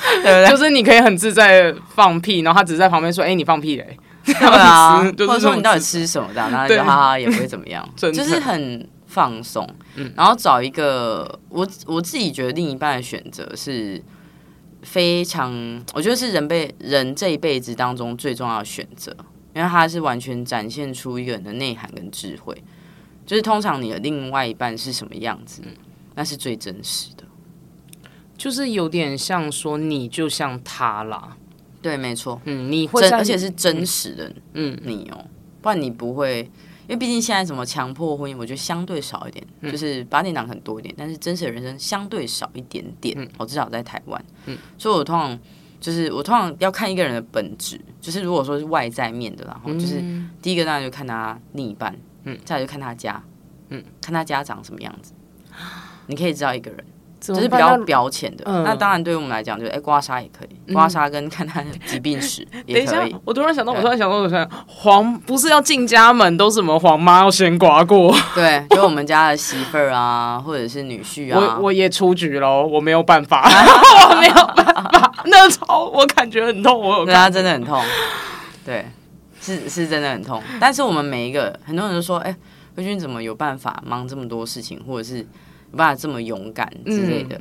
[0.22, 0.50] 对不对？
[0.50, 3.98] 就是你可以很自在地放屁，然后他只是在旁边说：“哎、你放屁嘞。
[4.24, 9.66] 对啊， 就是或者说你到底吃什么的，然后就哈哈也不会怎么样，就是 很放松。
[9.96, 14.02] 嗯然后找一个我我自己觉得另一半的选择是
[14.82, 15.50] 非常，
[15.94, 19.10] 我觉得是人辈人这一辈子当中最重要的选择，
[19.54, 22.54] 因为它是完全展现出一个人的内涵跟智慧。
[23.24, 25.72] 就是通常你的另外一半是什么样子，嗯
[26.14, 27.24] 那是最真实的。
[28.38, 31.36] 就是有点像说你就像他啦，
[31.82, 34.78] 对，没错，嗯，你会而且是真实的嗯。
[34.84, 35.26] 你哦，
[35.60, 36.42] 不然你不会，
[36.86, 39.72] 因为毕竟现在什么强迫婚姻，我觉得相对少一点，嗯。
[39.72, 43.14] 就是八点档很多一点，但是真实的人生相对少一点点。
[43.18, 43.28] 嗯。
[43.38, 44.56] 我至少在台湾，嗯。
[44.78, 45.36] 所以我通常
[45.80, 50.30] 就是我通常要看一个人的本质，就是如果说是外在面的，然后就是嗯。
[50.40, 52.38] 第一个当然就看他另一半，嗯。
[52.44, 53.20] 再来就看他家，
[53.70, 55.12] 嗯，看他家长什么样子，
[56.06, 56.84] 你可以知道一个人。
[57.20, 58.62] 这就是比较表浅的，嗯。
[58.64, 73.48] 那当然对于我们来讲，就是哎、刮痧也可以，刮痧跟看他的疾病史等一下也可以。，我突然想到，我突然想到，我想黄不是要进家门都是什么黄妈要先刮过， 对，就我们家的媳妇儿啊， 或者是女婿啊，我我也出局喽，我没有办法，
[74.10, 77.82] 我没有办法，那超我感觉很痛，我有对他真的很痛，
[78.64, 78.86] 对，
[79.40, 80.42] 是是真的很痛。
[80.60, 82.34] 但是我们每一个很多人都说，哎、
[82.76, 85.26] 慧君怎么有办法忙这么多事情，或者是
[85.72, 87.40] 有办法这么勇敢之类的，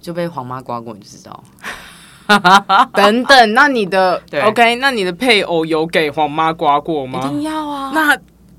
[0.00, 1.44] 就被黄妈刮过，你就知道。
[2.94, 7.20] 等等，那你的对 OK，那你的配偶有给黄妈刮过一吗？
[7.28, 8.16] 定要啊，那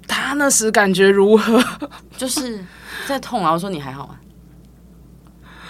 [0.07, 1.63] 他那时感觉如何？
[2.17, 2.63] 就是
[3.07, 4.15] 在痛，然后说你还好吗？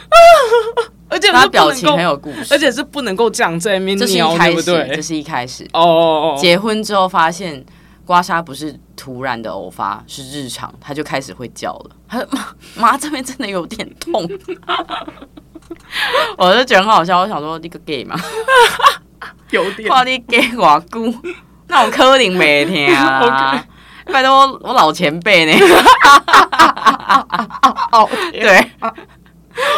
[1.08, 5.01] 而且他表情很，有故事，而且是不能够这样在那边这是一瞄，开始，对对这？
[5.01, 5.63] 是一开始。
[5.73, 7.63] 哦哦哦，结婚之后发现
[8.06, 11.92] 刮痧不是突然的偶发，是日常，他就开始会叫了。
[12.08, 12.28] 他说
[12.76, 14.24] ：“妈妈这边真的有点痛。
[16.38, 18.16] ”我就觉得很好笑，我想说你个 gay 嘛，
[19.52, 21.13] 有点哇你 gay 寡姑，
[21.68, 23.66] 那我柯林没听啊。
[24.12, 25.54] 拜托我我老前辈呢，
[27.94, 28.60] 哦，对，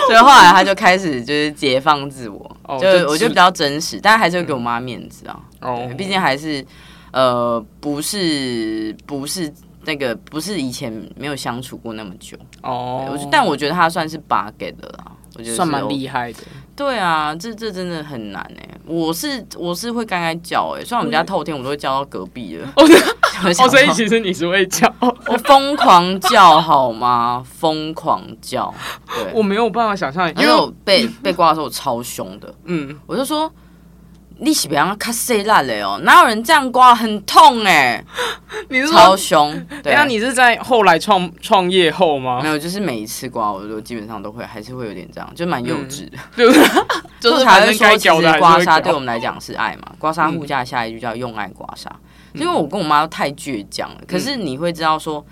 [0.07, 5.39] 所以后来他就开始就是解放自我，哦就就我觉得比较真实，但还是会给我妈面子啊。
[5.61, 6.65] 哦对，毕竟还是
[7.15, 9.51] 呃，不是不是
[9.85, 15.87] 那个不是以前没有相处过那么久，哦但我觉得他算是 bug 的啦，我觉得算蛮。
[15.87, 16.39] 厉害的。
[16.75, 22.85] 对啊，这这真的很难哎、我是我是会刚刚叫哎、虽然我们家透天我都会叫到隔壁的， 哦
[23.53, 27.41] 所以说其实你是会叫， 我疯狂叫好吗？
[27.45, 28.73] 疯狂叫，
[29.07, 33.49] 对，我没有办法想象，因为我被被挂的时候我超凶的，嗯，我就说。
[34.39, 38.03] 你是别让卡塞烂了哦，哪有人这样刮很痛哎、
[38.69, 39.53] 你是，超凶。
[39.83, 42.49] 对啊，等一下你是在后来创创业后吗没？
[42.49, 46.17] 有，就是每一次刮，我都基本上都会，还是会有点这样，就蛮幼稚的。
[46.35, 46.59] 就是
[47.19, 51.87] 就就是是才会说，反正该其实刮痧对我们来讲是爱嘛，刮痧护驾下一句叫用爱刮痧。
[52.33, 55.25] 因为我跟我妈都太倔强了，可是你会知道说，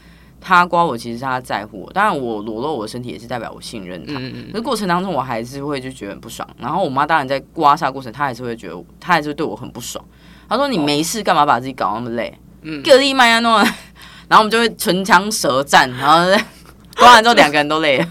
[0.43, 4.13] 她刮我其实是他在乎我，当然我裸露我的身体也是代表我信任他。
[4.17, 6.47] 嗯嗯过程当中，我还是会就觉得很不爽。
[6.59, 10.03] 然后我妈当然在刮痧过程，她还是会觉得，她还是对我很不爽。
[10.49, 12.37] 她说：“你没事干嘛把自己搞那么累？
[12.63, 13.63] 嗯各地麦亚诺。”
[14.27, 16.19] 然后我们就会唇枪舌战，然后
[16.97, 18.05] 刮完之后两个人都累了。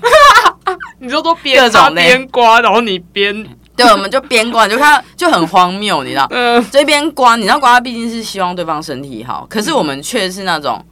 [1.01, 6.27] 你就都边各种边刮，然后你边对，我们就边刮，就看就很荒谬，你知道？
[6.31, 10.85] 嗯这边刮，你知道刮，毕竟是希望对方身体好，可是我们却是那种，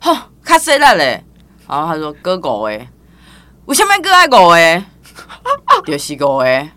[0.00, 1.24] 吼，卡谁了嘞？
[1.68, 2.88] 然后他说哥狗诶，
[3.66, 4.84] 为什么割爱狗诶？
[5.86, 6.70] 就是狗诶，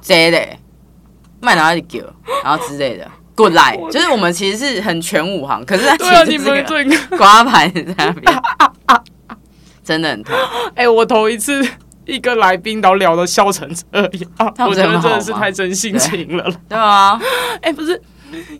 [0.00, 0.58] 这嘞，
[1.40, 2.00] 卖哪里叫，
[2.44, 3.06] 然后之类的。
[3.34, 8.42] Good lie，就是我们其实是很全武行，可是他其对啊，你实是个们这个，刮盘在那边，
[9.82, 10.34] 真的很痛。
[10.76, 11.66] 哎，我头一次。
[12.06, 16.56] 一个来宾然后聊的笑成这样，我觉得真的是太真性情了啦。
[16.68, 17.20] 对啊，
[17.62, 18.02] 哎、不是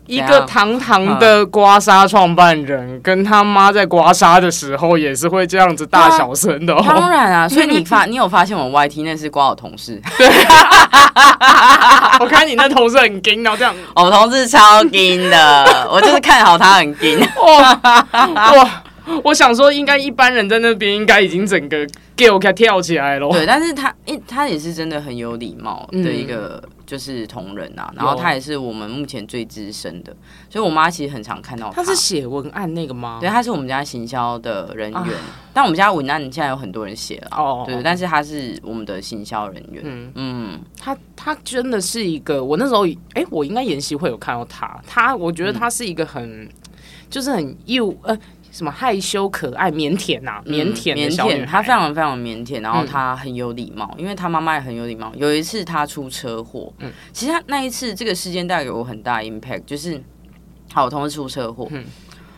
[0.05, 6.83] 一个堂堂的刮痧创办人，跟他妈在刮痧的时候也是会这样子大小声的哦。
[6.87, 10.01] 当然啊， 所以你发你有发现我 YT 那是刮我同事，
[12.19, 17.19] 我看你那同事很硬，然后这样， 我同事超硬的，我就是看好他很硬。
[17.41, 18.69] 哇哇
[19.23, 23.29] 我想说，应该一般人在那边应该已经整个给我给跳起来了。
[23.29, 30.15] 对，但是他，因他也是真的很有礼貌的一个就是同仁啊，然后他也是我们目前最资深的，
[30.49, 33.17] 所以我妈其实很常看到他是写文案那个吗？
[33.19, 35.03] 对，他是我们家行销的人员，
[35.53, 39.81] 但我们家文案现在有很多人写了哦，对，但是他是我们的行销人员。
[39.85, 46.47] 嗯嗯，他他真的是一个，我那时候哎，我应该研习会有看到他，他我觉得他是一个很。
[47.09, 48.17] 就是很幼呃
[48.51, 55.11] 什么害羞可爱腼腆呐腼腆腼腆，他非常非常腼腆，然后他很有礼貌，因为他妈妈也很有礼貌。
[55.15, 60.03] 有一次他出车祸，嗯，其实他那一次这个事件带给我很大 impact，就是
[60.73, 61.85] 好，我同事出车祸，嗯，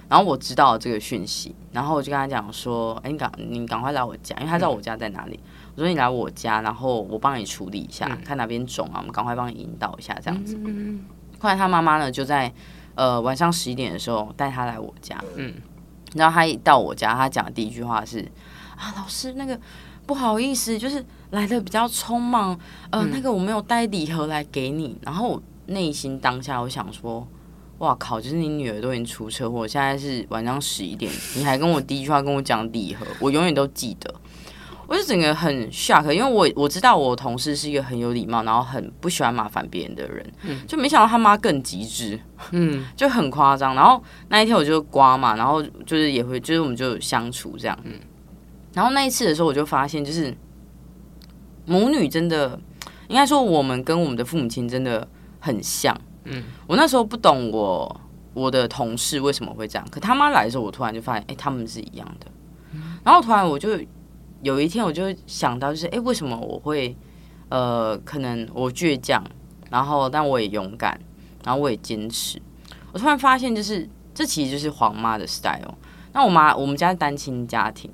[0.08, 5.39] 然后我知道这个讯息，然后我就跟他讲说，哎，你赶你赶快来我家，因为他知道我家在哪里，
[5.76, 10.56] 我说你来我家，然后我帮你处理一下，看哪边肿啊，我们赶快帮你引导一下这样子。
[11.39, 12.54] 后来他妈妈呢就在。
[12.95, 15.52] 呃，晚上十一点的时候带他来我家，嗯，
[16.15, 18.19] 然后他一到我家，他讲的第一句话是
[18.78, 19.60] ：“啊，老师，那个
[20.06, 22.58] 不好意思，就是来的比较匆忙，
[22.91, 27.28] 呃，那个我没有带礼盒来给你。”然后我内心当下我想说
[27.80, 34.13] ：“哇靠，就是你女儿都已经出车祸，现在是晚上十一点，你还跟我第一句话跟我讲礼盒，我永远都记得。”
[34.85, 40.25] 我就整个很 shock，因为我我知道我同事是一个很有礼貌，然后很不喜欢麻烦别人的人，
[40.67, 42.19] 就没想到他妈更极致，
[42.51, 43.73] 嗯， 就很夸张。
[43.75, 47.93] 然后那一天我就刮嘛，然后就是也会，就是我们就相处这样，嗯。
[48.73, 50.35] 然后那一次的时候，我就发现，就是
[51.65, 52.59] 母女真的，
[53.07, 55.07] 应该说我们跟我们的父母亲真的
[55.39, 56.43] 很像，嗯。
[56.67, 58.01] 我那时候不懂我
[58.33, 62.27] 我的同事为什么会这样，可他妈来的时候，我突然就发现，哎，他们是一样的。
[63.03, 63.79] 然后突然我就。
[64.43, 66.95] 有一天，我就想到，就是哎，为什么我会
[67.49, 69.23] 呃，可能我倔强，
[69.71, 70.99] 然后但我也勇敢，
[71.45, 72.41] 然后我也坚持。
[72.91, 75.73] 我突然发现，就是这其实就是黄妈的 style。
[76.12, 77.89] 那我妈，我们家是单亲家庭，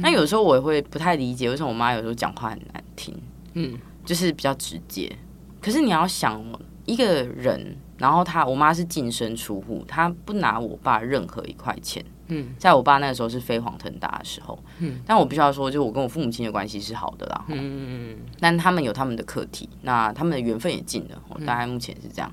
[0.00, 3.14] 那有时候我也会不太理解，为什么我妈有时候讲话很难听，
[3.52, 5.14] 嗯，就是比较直接。
[5.60, 6.42] 可是你要想
[6.86, 12.02] 一个人，然后她，我妈是净身出户，她不拿我爸任何一块钱。
[12.30, 22.32] 嗯，在我爸那个时候是飞黄腾达的时候，嗯，但我必须要说，就我跟我父母亲的关系是好的啦，嗯嗯嗯，但他们有他们的课题，那他们的缘分也尽了，我大概目前是这样。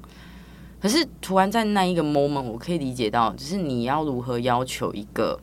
[0.80, 5.40] 可是突然在那一个 moment，我可以理解到，就是你要如何要求一个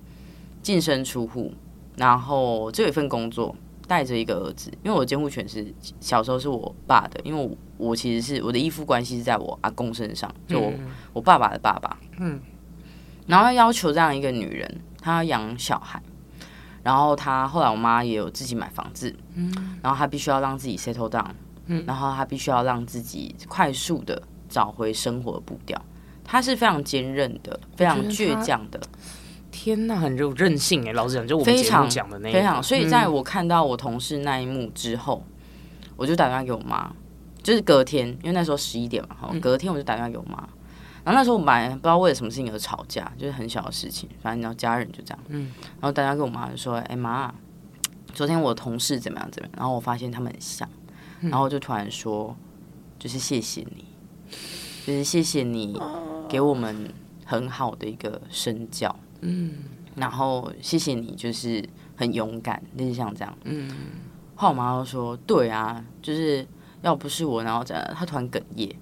[0.62, 1.53] 净身出户，
[1.97, 3.55] 然后这有一份工作，
[3.88, 5.67] 带着一个儿子，因为我监护权是
[5.99, 10.73] 小时候是我爸的，因为我我其实是我的依附关系是在我阿公身上，就我
[11.14, 12.40] 我爸爸的爸爸，嗯。
[13.27, 16.01] 然后要求这样一个女人，她要养小孩，
[16.83, 21.31] 然后她后来我妈也有自己买房子，嗯，然后她必须要让自己 settle down，
[21.67, 25.81] 嗯，然后她必须要让自己快速的找回生活步调，
[26.25, 28.81] 她是非常坚韧的，非常倔强的。
[29.51, 30.93] 天呐，很有韧性哎！
[30.93, 32.61] 老实讲，就我们节目讲的那非常。
[32.61, 35.25] 所以在我看到我同事那一幕之后，
[35.97, 36.93] 我就打电话给我妈，
[37.41, 40.49] 就是隔天，因为那时候十一点嘛，隔天我就打电话给我妈。
[41.05, 45.19] 然后那时候我们不知道为了什么事情而吵架，就是很小的事情，反正你知道家人就这样。
[45.29, 45.53] 嗯。
[45.81, 47.33] 然后大家跟我妈就说：“哎妈，
[48.14, 50.67] 昨天我同事怎么样怎么样？”然后我发现他们很像，
[51.21, 52.35] 然后就突然说
[52.99, 53.85] ：“就是谢谢你，
[54.87, 55.79] 就是谢谢你
[56.27, 56.90] 给我们
[57.27, 59.59] 很好的一个身教。”嗯。
[59.97, 61.62] 然后谢谢你，就是
[61.97, 63.38] 很勇敢，类似像这样。
[63.45, 63.71] 嗯。
[64.37, 66.47] 后我妈就说：“对啊，就是
[66.81, 68.75] 要不是我，然后这样，她突然哽咽。”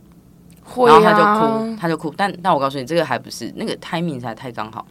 [0.87, 4.87] 然后他就哭，他就哭，但但我告诉你，这个还不是那个 timing 才太刚好，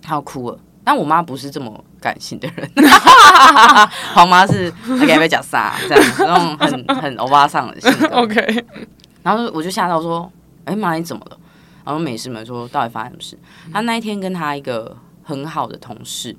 [0.00, 0.58] 他要哭了。
[0.84, 2.68] 但我妈不是这么感性的人
[4.14, 8.06] 黄妈是她给不讲啥这样，那种很很欧巴桑的性格。
[8.18, 8.64] OK，
[9.22, 10.28] 然后我就吓到说
[10.66, 11.38] ：“哎妈，你怎么了？”
[11.84, 13.38] 然后美师们说：“到底发生什么事？”
[13.72, 16.36] 他那一天跟他一个很好的同事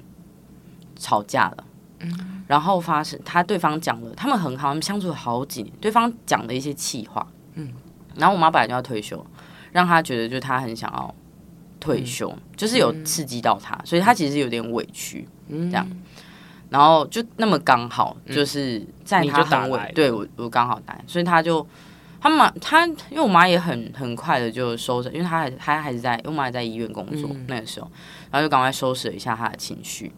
[0.97, 1.63] 吵架了，
[2.01, 7.42] 嗯，然后发生他对方讲了，他们很好，他们相处了好几年，对方讲了一些气话，嗯。
[8.15, 9.25] 然后我妈本来就要退休，
[9.71, 11.13] 让她觉得就她很想要
[11.79, 15.87] 退休，就是有刺激到她，所以她其实有点委屈，这样。
[16.69, 21.65] 然后就那么刚好，就是在她很委，对我我刚好打，所以她就
[22.19, 27.91] 他妈他因为我妈也很很快的就收拾，因为她还她还是在，我妈还在医院工作那个时候，
[28.31, 30.11] 然后就赶快收拾了一下她的情绪，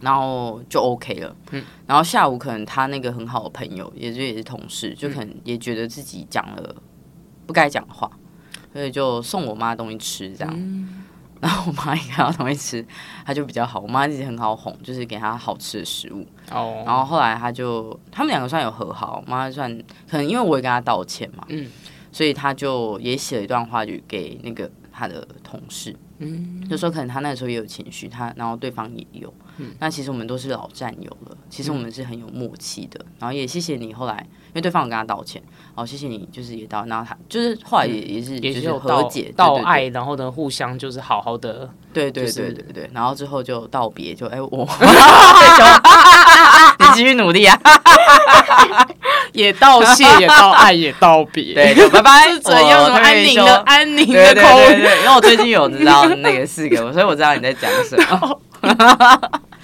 [0.00, 1.34] 然后就 OK 了。
[1.50, 6.76] 嗯，然后下午可能她那个很好的朋友，也就也是同事，就可能也觉得自己讲了。
[7.46, 8.10] 不该讲话，
[8.72, 10.88] 所以就送我妈东西吃，这样。
[11.38, 12.86] 然后我妈一看到东西吃，
[13.24, 13.78] 她就比较好。
[13.78, 16.26] 我妈一直很好哄，就是给她好吃的食物。
[16.50, 16.82] 哦。
[16.86, 19.22] 然后后来她就，他们两个算有和好。
[19.24, 19.70] 我妈算
[20.08, 21.70] 可能因为我也跟她道歉嘛，嗯，
[22.10, 25.94] 所以她就也写了一段话，就给那个她的同事。
[26.18, 29.32] 嗯，就说可能她那时候也有情绪，她然后对方也有，
[29.78, 33.04] 那其实我们都是老战友了，其实我们是很有默契的。
[33.18, 35.42] 然后也谢谢你后来，因为对方有跟他道歉，
[35.74, 44.48] 哦，谢谢你，就是也道，然后他就是后来也也是也就是和有道解道爱，然后呢，互相就是好好的，对对就是对对对，然后之后就道别，就哎、我，
[46.78, 47.58] 你继续努力啊，
[49.32, 51.52] 也道谢，也道爱，也道别。
[51.54, 52.82] 对，就拜拜，是怎样？
[52.82, 54.66] 我退安宁的安宁的口语？
[54.68, 58.40] 对对，因为我最近有知道那个四个，所以我知道你在讲什么。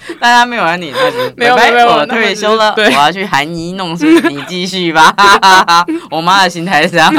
[0.20, 0.92] 大家没有安你，
[1.36, 5.14] 没有没有我退休了，我要去含饴弄水， 你继续吧。
[6.10, 7.12] 我妈的心态是这样，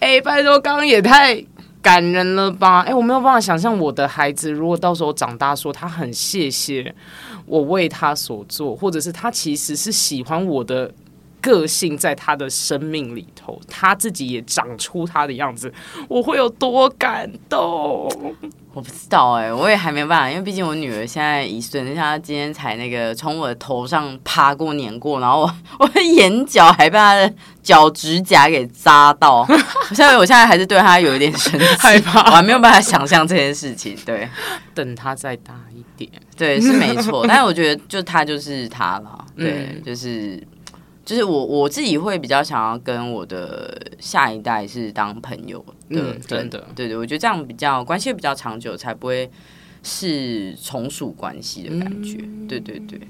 [0.00, 1.42] 哎、拜托，刚刚也太
[1.82, 2.80] 感人了吧？
[2.86, 6.94] 哎、我没有办法想象我的孩子如果到时候长大说他很谢谢
[7.46, 10.90] 我为他所做，或者是他其实是喜欢我的。
[11.40, 15.72] 个性在他的生命里头，他自己也长出他的样子，
[16.08, 18.08] 我会有多感动？
[18.72, 27.34] 我不知道哎、我也还没办法，因为毕竟我女儿现在一岁，她今天才那个从我的头上爬过、碾过，然后我 我的眼角还被她的
[27.64, 34.28] 脚指甲给扎到，我现在我现在还是对她有一点生气，害怕我还没有办法想象这件事情，对。
[34.72, 40.40] 等她再大一点，对，是没错， 但是我觉得就她就是她了，对，嗯就是
[41.10, 45.58] 就是我我自己会比较想要跟我的下一代是当朋友
[45.88, 46.64] 的，嗯真的。
[46.72, 49.28] 对对，我觉得这样比较关系会比较长久，才不会
[49.82, 52.46] 是从属关系的感觉，嗯。
[52.46, 53.00] 对对对，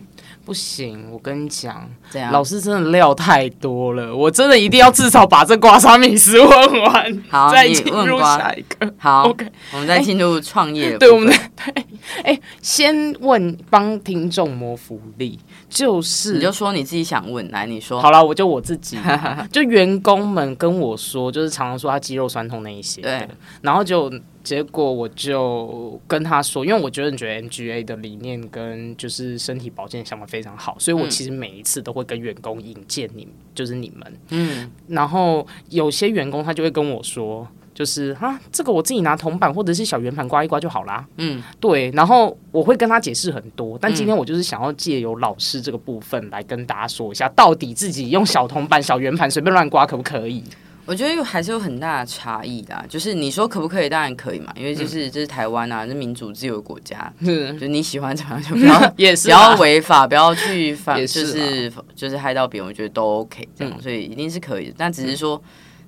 [0.46, 1.90] 不行，我跟你讲，
[2.32, 8.90] 老师真的料太多了，我真的一定要至少把这刮痧米斯问完，好，再你进入下一个。
[8.96, 11.34] 好 OK，我们再进入创业的对，我们的
[11.74, 11.84] 对，
[12.22, 15.38] 哎、先问帮听众谋福利，
[15.70, 18.98] 就是你就说你自己想问，来你说，好了，我就我自己，
[19.50, 23.26] 就员工们跟我说，就是常常说他肌肉酸痛那一些，对，
[23.62, 24.12] 然后就
[24.42, 31.10] 结果我就跟他说，因为我觉得你觉得 NGA 的理念跟就是身体保健想法非常好，所以我嗯。
[31.10, 37.46] 其实每一次都会跟员工引荐你，就是你们，嗯，然后有些员工他就会跟我说。
[37.81, 41.03] 就是啊，这个我自己拿铜板或者是小圆盘刮一刮就好啦。
[41.16, 50.45] 嗯，对，然后我会跟他解释很多，但今天我就是想要借由老师这个部分来跟大家说一下，到底自己用小铜板、小圆盘随便乱刮可不可以？
[50.85, 52.85] 我觉得又还是有很大的差异啦。
[52.87, 53.89] 就是你说可不可以？
[53.89, 64.74] 当然可以嘛，因为就是、这是台湾啊，是民主自由的国家，嗯， 就你喜欢怎么样就不要 也是不要啊违法，不要去 反，也就是是就是害到别人，我觉得都 OK 这样，嗯所以一定是可以的。
[64.76, 65.41] 但只是说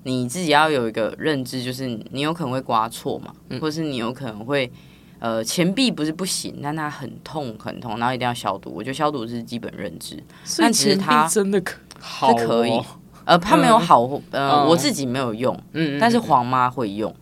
[0.03, 4.71] 你自己要有一个认知，就是你有可能会刮错嘛，嗯或是你有可能会。
[5.19, 8.69] 呃，前臂不是不行，但它很痛很痛，然后一定要消毒。
[8.75, 10.21] 我觉得消毒是基本认知。
[10.57, 12.85] 但其实它真的可好、是可以哦，
[13.23, 14.01] 呃，它没有好，
[14.31, 17.15] 呃，嗯我自己没有用，嗯，但是嗯黄妈会用。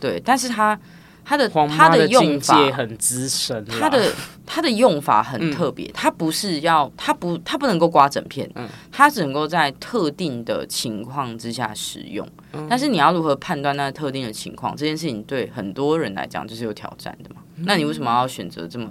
[0.00, 0.76] 对，但是它
[1.24, 4.12] 它的它的用法很资深，它的
[4.44, 12.28] 它的用法很嗯特别，它不是要它不它不能够刮整片，嗯它只能够在特定的情况之下使用。
[12.52, 17.40] 嗯但是你要如何判断那特定的情况，这件事情对很多人来讲就是有挑战的嘛。
[17.56, 18.88] 嗯那你为什么要选择这么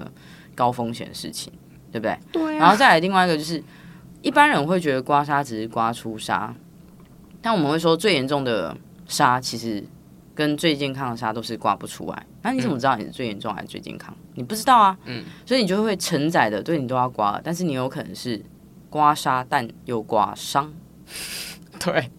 [0.55, 1.51] 高风险的事情，
[1.91, 2.17] 对不对？
[2.31, 3.63] 对啊，然后再来另外一个就是，
[4.21, 6.49] 一般人会觉得刮痧只是刮出痧，
[7.41, 8.75] 但我们会说最严重的
[9.07, 9.83] 痧其实
[10.35, 12.25] 跟最健康的痧都是刮不出来。
[12.41, 14.15] 那你怎么知道你是最严重还是最健康？
[14.33, 14.97] 你不知道啊。
[15.05, 15.23] 嗯。
[15.45, 18.43] 所以你就会承载的，对你都要刮，但是你有可能是
[18.89, 20.73] 刮痧，但又刮伤。
[21.79, 22.09] 对，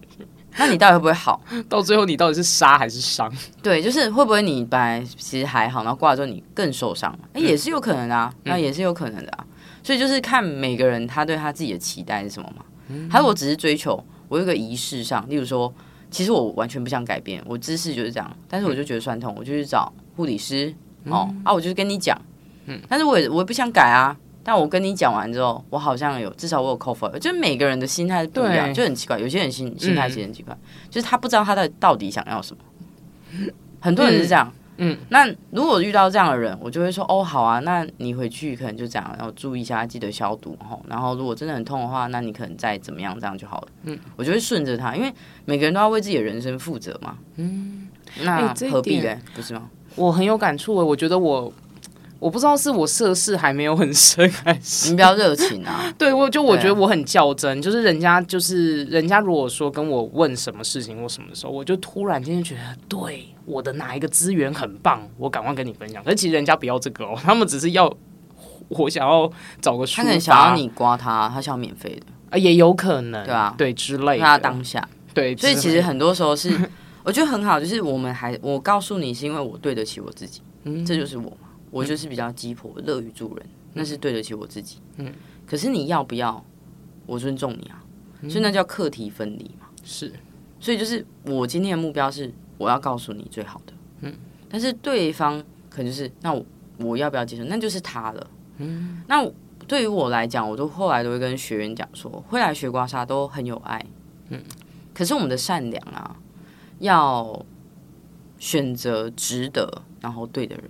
[0.57, 1.41] 那你到底会不会好？
[1.67, 3.31] 到最后你到底是杀还是伤？
[3.61, 7.17] 对，就是会不会你本来其实还好，然后挂了之后你更受伤？
[7.33, 9.45] 哎、也是有可能的啊，那也是有可能的啊。
[9.83, 12.65] 所以就是看每个人他对他自己的期待是什么嘛。
[13.09, 15.73] 还有我只是追求我有一个仪式上，例如说，
[16.15, 20.73] 其实我完全不想改变，我姿势就是这样，但是我就觉得酸痛，我就去找护理师，
[21.07, 22.17] 哦、啊，我就是跟你讲，
[22.67, 24.15] 嗯但是我也我也不想改啊。
[24.41, 29.19] 但我跟你讲完之后，我好像有至少我有 cover，就是每个人的心态不一样，就很奇怪。
[29.19, 30.57] 有些人心心态其实很奇怪，
[30.89, 32.63] 就是他不知道他的到底想要什么。
[33.81, 34.64] 很多人是这样，嗯，
[35.09, 40.83] 那如果遇到这样的人，我就会说哦，好啊，那你回去可能就这样，然后注意一下，记得消毒吼。
[40.87, 43.67] 然后如果真的很痛的话，那你可能再怎么样，这样就好了。
[43.83, 45.11] 嗯，我就会顺着他，因为
[45.45, 47.17] 每个人都要为自己的人生负责嘛。
[47.37, 47.87] 嗯，
[48.21, 49.19] 那何必嘞？
[49.33, 49.69] 不是吗？
[49.95, 51.51] 我很有感触诶，我觉得我。
[52.17, 55.93] 我不知道是我涉世还没有很深，还是你比较热情啊。
[55.99, 66.03] 对我就我觉得我很较真，就是人家就是人家如果说跟我问什么事情或什么的时候，我就突然间觉得对我的哪一个资源很棒，我赶快跟你分享。
[66.03, 67.91] 可是其实人家不要这个哦， 他们只是要
[68.69, 69.31] 我想要
[69.61, 74.87] 找个抒他可能，想要你刮他，他想要免费的，啊，也有可能对啊对之类的，他当下。
[75.13, 76.49] 对，所以其实很多时候是，
[77.03, 84.79] 我觉得很好，就是我们还我告诉你是因为我对得起我自己，嗯这就是我嘛，我就是比较鸡婆，乐于助人，那是对得起我自己。
[84.97, 85.13] 嗯，
[85.45, 86.43] 可是你要不要？
[87.07, 87.77] 我尊重你啊，
[88.27, 89.67] 所以那叫课题分离嘛。
[89.83, 90.11] 是
[90.59, 94.13] 所以就是我今天的目标是我要告诉你最好的，嗯，
[94.49, 96.45] 但是对方可能就是那我
[96.77, 98.27] 我要不要接受，那就是他了，
[98.57, 99.25] 嗯，那
[99.67, 103.83] 对于我来讲，我都后来都会跟学员讲说，会来学刮痧都很有爱，
[104.29, 104.41] 嗯，
[104.93, 106.15] 可是我们的善良啊，
[106.79, 107.45] 要
[108.37, 110.69] 选择值得然后对的人，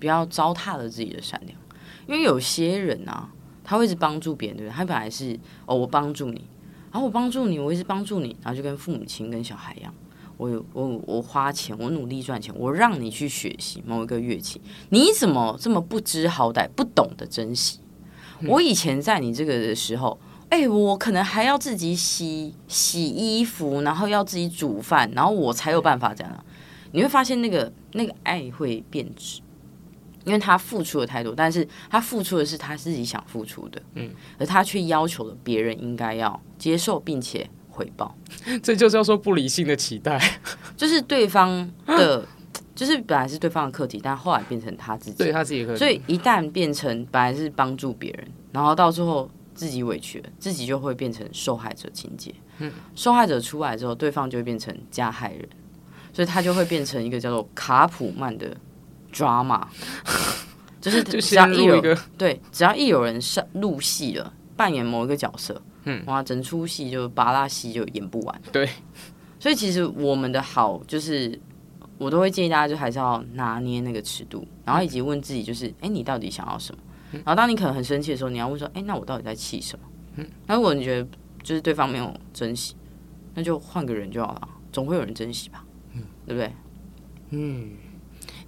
[0.00, 1.58] 不要糟蹋了自己的善良，
[2.06, 3.30] 因为有些人啊，
[3.62, 4.76] 他会一直帮助别人，对不对？
[4.76, 6.44] 他本来是哦，我帮助你。
[6.90, 9.94] 然后我帮助你，我一直帮助你，然后就跟父母亲、跟小孩一样，
[10.42, 17.78] 我有我我花钱，我努力赚钱，我让你去学习某一个乐器，你怎么这么不知好歹，不懂得珍惜？
[18.48, 20.18] 我以前在你这个的时候，
[20.48, 26.44] 哎、我可能还要自己洗洗衣服，然后要自己煮饭，然后我才有办法这样。
[26.90, 29.40] 你会发现那个那个爱会变质，
[30.24, 38.14] 因为他付出了太多，但是他付出的是他自己想付出的，嗯，而他却要求了别人应该要接受并且回报，
[38.62, 40.20] 这就是要说不理性的期待。
[40.76, 42.24] 就是对方的，
[42.74, 52.34] 就是本来是对方的课题，但后来变成他自己，对他自己可所以一旦变成本来是帮助别人，然后到最后自己委屈了，自己就会变成受害者情节。
[52.58, 55.48] 嗯，受害者出来之后，对方就会变成加害人，
[56.12, 58.54] 所以他就会变成一个叫做卡普曼的
[59.12, 59.62] drama，
[60.80, 61.80] 就是就只要一有
[62.18, 68.42] 对，只要一有人上入戏了，扮演某一个角色，嗯，哇，整出戏就拔拉戏就演不完。
[68.52, 68.68] 对，
[69.38, 71.38] 所以其实我们的好就是，
[71.98, 76.80] 我都会建议大家就还是要拿捏那个尺度，然后以及问自己就是，哎、你到底想要什么？
[77.12, 79.84] 然后当你可能很生气的时候，你要问说，哎、那我到底在气什么？
[80.16, 81.08] 嗯，那如果你觉得
[81.42, 82.74] 就是对方没有珍惜，
[83.34, 85.64] 那就换个人就好了，总会有人珍惜吧，
[85.94, 86.52] 嗯，对不对？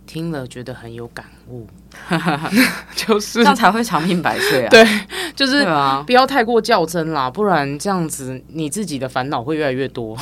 [0.07, 1.67] 听了觉得很有感悟，
[2.95, 4.69] 就是这样才会长命百岁啊！
[4.71, 4.85] 对
[5.35, 10.17] 就是啊，不要太过较真啦，不然这样子你自己的烦恼会越来越多。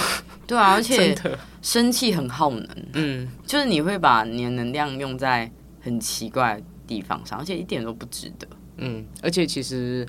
[0.47, 1.15] 对啊，而且，
[1.63, 8.47] 生气很耗能，嗯，就是你会把你的能量用在很奇怪的地方上，而且一点都不值得。
[8.79, 10.07] 嗯，而且其实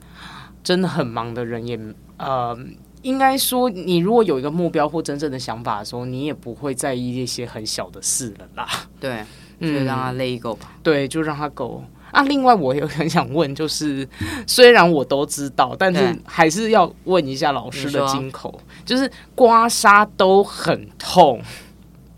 [0.64, 1.80] 真的很忙的人也
[2.18, 2.58] 呃，
[3.02, 8.68] 应该说你如果有一个目标或真正的想法的时候，你也不会在意一些很小的事了啦。
[9.00, 9.24] 对，
[9.64, 10.72] 就嗯让他 let go 吧。
[10.84, 11.84] 对，就让他够。
[12.12, 14.08] 啊，另外我也很想问，就是
[14.46, 21.42] 虽然我都知道，但是还是要问一下老师的金口，就是刮痧都很痛，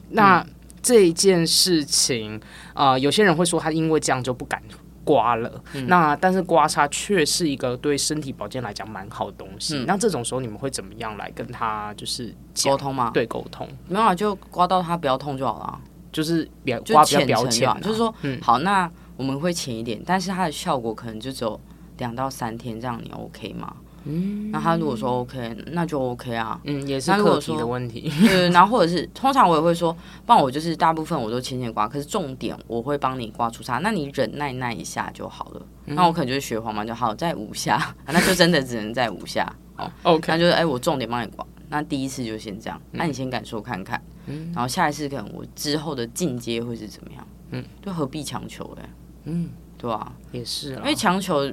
[0.10, 0.46] 那
[0.82, 2.38] 这件事情
[2.74, 4.62] 啊、呃有些人会说他因为这样就不敢
[5.06, 5.88] 刮了，嗯。
[5.88, 9.78] 那但是刮痧却是一个对身体保健来讲蛮好的东西。
[9.78, 9.86] 嗯。
[9.86, 12.36] 那这种时候你们会怎么样来跟他就是
[12.66, 15.80] 沟通吗，对沟通，没有啊，就刮到他不要痛就好了啊，
[16.16, 21.60] 就是比较就刮比较浅表浅、就是说，嗯好，那我们会浅一点，但是它的效果可能就只有
[21.98, 23.76] 两到三天，这样你 OK 吗？
[24.08, 26.62] 嗯，那他如果说 OK，那就 OK 啊。
[26.64, 28.10] 嗯，也是课题的问题。
[28.22, 29.98] 对，然后或者是通常我也会说，
[30.28, 35.62] 帮我就是大部分我都浅浅刮，可是重点我会帮你刮出痧，那你忍耐耐一下就好了。
[35.88, 39.52] 嗯那我可能就是学黄嘛，就好在五下，啊 那就真的只能在五下。
[39.78, 41.44] 哦，OK，那就是哎、我重点帮你刮。
[41.76, 47.28] 那第一次就先这样，嗯那你先感受看看，嗯然后下一次可能我之后的进阶会是怎么样？
[47.52, 48.84] 嗯，就何必强求嘞？
[49.26, 51.52] 嗯，对啊、也是啊因为强求，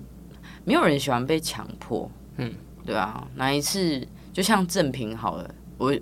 [0.65, 2.09] 没有人喜欢被强迫。
[2.37, 2.55] 嗯，
[2.87, 5.93] 对啊，哪一次就像赠品好了，我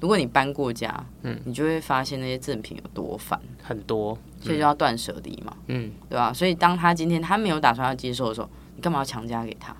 [0.00, 0.92] 如果你搬过家，
[1.22, 9.76] 嗯，你就会发现那些赠品有多烦，很多，所以就要断舍离嘛，嗯，对吧、所以当他今天他没有打算要接受的时候，你干嘛要强加给他？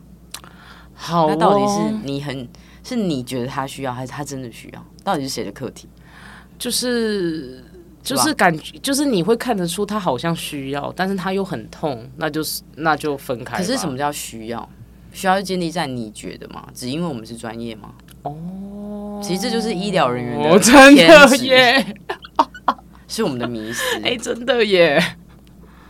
[0.95, 2.49] 好、哦，那到底是你很
[2.83, 4.87] 是你觉得他需要，还是他真的需要？
[5.05, 5.89] 到底是谁的课题？
[6.59, 7.65] 就是
[8.03, 13.57] 就是感觉，就是你会看得出他好像需要，但是他又很痛，那就是那就分开。
[13.57, 14.69] 可是什么叫需要？
[15.13, 16.67] 需要建立在你觉得吗？
[16.73, 17.93] 只因为我们是专业吗？
[18.23, 21.97] 哦，其实这就是医疗人员哦，的真的耶，
[23.07, 23.83] 是我们的迷失。
[24.03, 25.03] 哎、真的耶，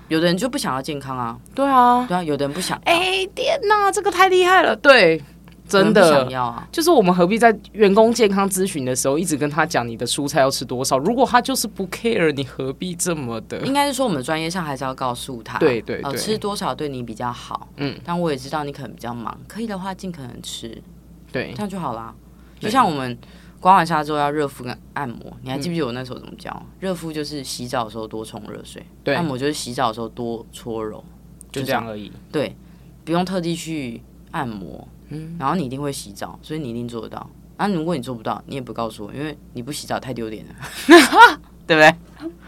[0.09, 5.23] 有的人就不想要健康啊，对啊，对啊，有的人不想要，哎、天哪，这个太厉害了，对，
[5.69, 6.33] 真的想的。
[6.33, 6.69] 要啊。
[6.73, 10.99] 就是我们何必在员工健康咨询的时候一直跟他讲你的蔬菜要吃多少？
[10.99, 13.61] 如果他就是不 care，你何必这么的？
[13.63, 17.69] 应该是说我们专业上还是要告诉他，呃，对对对吃多少对你比较好。
[17.77, 20.83] 嗯，但我也知道你可能比较忙，可以的话尽可能吃，
[21.31, 22.15] 对这，样就好啦。
[22.61, 23.17] 就像我们
[23.59, 26.67] 刮完痧之后要热敷跟按摩，你还记嗯不记得我那时候怎么教？
[26.81, 31.03] 热敷就是洗澡的时候多冲热水，对按摩就是洗澡的时候多搓揉，
[31.51, 32.11] 就这样而已。
[32.31, 32.57] 对，
[33.05, 34.01] 不用特地去
[34.31, 37.29] 按摩，嗯，然后你一定会洗澡，所以你一定做得到。
[37.57, 40.55] 啊，如果你做不到，你也不告诉我，因为你不洗澡太丢脸了，
[41.67, 41.95] 对不对？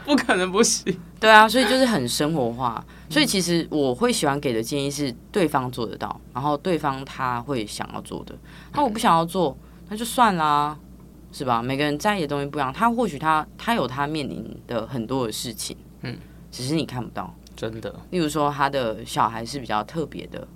[0.04, 0.98] 不可能不洗。
[1.20, 2.84] 对啊，所以就是很生活化。
[3.08, 8.34] 所以其实我会喜欢给的建议是，对方做得到，然后对方他会想要做的。
[8.72, 9.56] 那我不想要做，
[9.88, 10.76] 那就算啦，
[11.30, 11.62] 是吧？
[11.62, 16.16] 每个人在意的东西不一样，他或许他他有他面临的很多的事情，嗯，
[16.50, 17.32] 只是你看不到。
[17.54, 20.46] 真的，例如说他的小孩是比较特别的，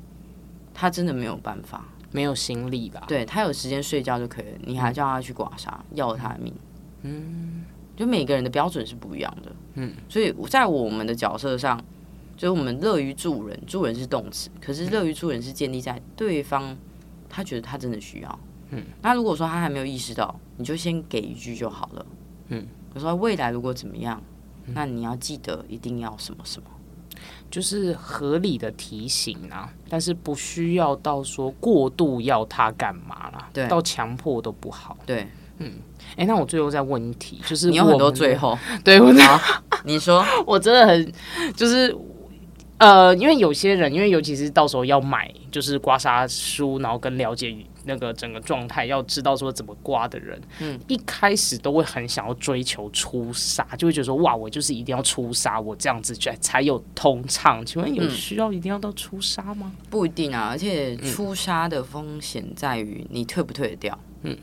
[0.75, 3.05] 他真的没有办法，没有心力吧？
[3.07, 6.55] 对他有时间睡觉就可以了，你还叫他去刮痧，要了他的命，
[7.03, 7.65] 嗯，
[7.97, 11.79] 就每个人的标准是不一样的，嗯，所以在我们的角色上，
[12.37, 16.77] 就是我们乐于助人，助人是动词，可是乐于助人是建立在对方
[17.29, 18.41] 他觉得他真的需要，
[18.71, 22.07] 嗯，那如果说他还没有意识到，你就先给一句就好了，
[22.49, 24.23] 嗯，我说未来如果怎么样，
[24.67, 26.69] 那你要记得一定要什么什么。
[27.51, 34.97] 就是合理的提醒啊，但是不需要到说过度要他干嘛啦，对，到强迫都不好。
[35.07, 35.27] 对，
[35.59, 35.73] 嗯，
[36.17, 39.13] 哎，那我最后再问一题，就是你有很多最后， 对，我
[39.85, 41.13] 你说， 我真的很
[41.55, 41.97] 就是。
[42.79, 47.53] 呃，因为有些人，因为尤其是到时候要买，就是刮痧书，然后跟了解
[47.89, 57.67] 那个整个状态，要知道说怎么刮的人，嗯，一开始都会很想要追求出痧，就会觉得说，哇，我就是一定要出痧，我这样子才才有通畅。
[57.67, 59.73] 请问有需要一定要到出痧吗？
[59.91, 64.37] 不一定啊，而且出痧的风险在于你退不退得掉，嗯，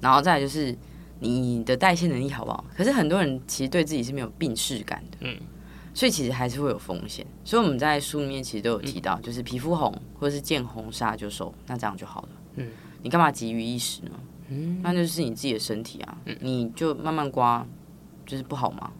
[0.00, 0.74] 然后再就是
[1.18, 2.64] 你的代谢能力好不好。
[2.74, 5.36] 可是很多人其实对自己是没有病视感的，嗯。
[5.94, 12.28] 所以其实还是会有风险，所以我们在书里面其实都有提到，就是皮肤红或者是见红痧就收，那这样就好了。
[12.56, 12.70] 嗯，
[13.02, 14.10] 你干嘛急于一时呢？
[14.48, 17.66] 嗯，那就是你自己的身体啊，你就慢慢刮，
[18.26, 18.90] 就是不好吗？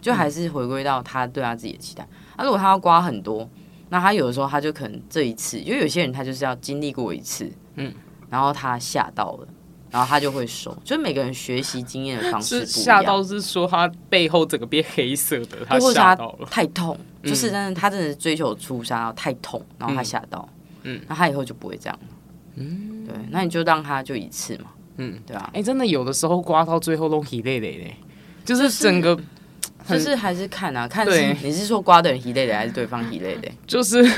[0.00, 2.06] 就还是回归到他对他自己的期待。
[2.36, 3.48] 那如果他要刮很多，
[3.88, 7.92] 那他有的时候他就可能这一次，因为有些人他就是要经历过一次，嗯，
[8.28, 9.48] 然后他吓到了。
[9.90, 12.84] 然后他就会收，就是每个人学习经验的方式不一样。
[12.84, 16.48] 吓到是说他背后整个变黑色的，他吓到了。
[16.50, 20.48] 太痛，就是但是他真的是追求出痧，太痛，然后他吓到。
[20.82, 22.08] 嗯，那他以后就不会这样了。
[22.56, 24.70] 嗯，对，那你就让他就一次嘛。
[24.96, 25.50] 嗯，对啊。
[25.52, 27.96] 哎，真的有的时候刮到最后都疲累累嘞，
[28.44, 29.18] 就是整个
[29.88, 33.52] 就是还是看啊，看是你是说刮的人疲累累，还是对方疲累累？
[33.66, 34.04] 就是。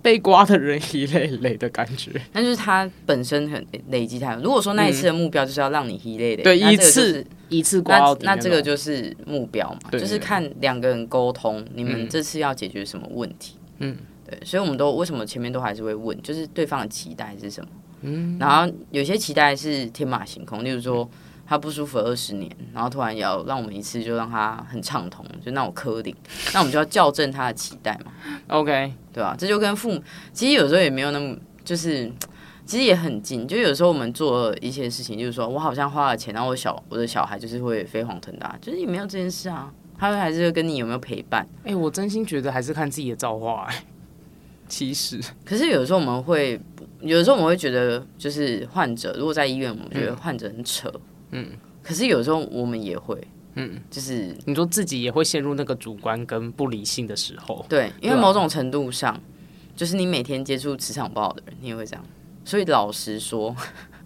[0.00, 4.32] 被刮的人一累累的感觉，那就是他本身很累积太。
[4.36, 13.56] 如果说那一次的目标就是要让你一累累，对一次一次刮，那这个就是目标嘛，就是看两个人沟通，你们这次要解决什么问题。
[13.80, 17.68] 嗯，对，所以我们都为什么前面都还是会问，就是对方的期待是什么。
[18.02, 21.08] 嗯，然后有些期待是天马行空，例如说。
[21.50, 26.14] 他不舒服二十年，然后突然要让我们一次就让他很畅通，就那种磕顶，
[26.52, 28.12] 那我们就要校正他的期待嘛。
[28.48, 29.34] OK，对吧？
[29.38, 31.34] 这就跟父母其实有时候也没有那么，
[31.64, 32.12] 就是
[32.66, 33.48] 其实也很近。
[33.48, 39.72] 就有时候我们做一些事情，就是说我好像花了钱，然后我小我的小孩就是会飞黄腾达，就是也没有这件事啊。
[39.96, 41.48] 他还是跟你有没有陪伴？
[41.64, 43.64] 哎，我真心觉得还是看自己的造化。
[43.70, 43.84] 哎，
[44.68, 46.60] 其实，可是有时候我们会，
[47.00, 50.92] 有的时候我们会觉得，就是患者如果在医院，我们觉得患者很扯。
[51.30, 51.46] 嗯，
[51.82, 53.16] 可是有时候我们也会，
[53.54, 59.20] 嗯，就是你说自己也会陷入那个主观跟不理性的时候，对，因为某种程度上，
[59.76, 62.04] 就是你每天接触磁场不好的人，你也会这样。
[62.44, 63.54] 所以老实说，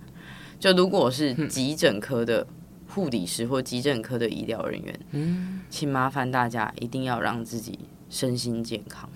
[0.59, 2.47] 就如果是急诊科的
[2.88, 7.78] 护理师或急诊科的医疗人员，嗯，请麻烦大家一定要让自己
[8.11, 9.09] 身心健康，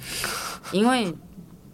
[0.72, 1.12] 因为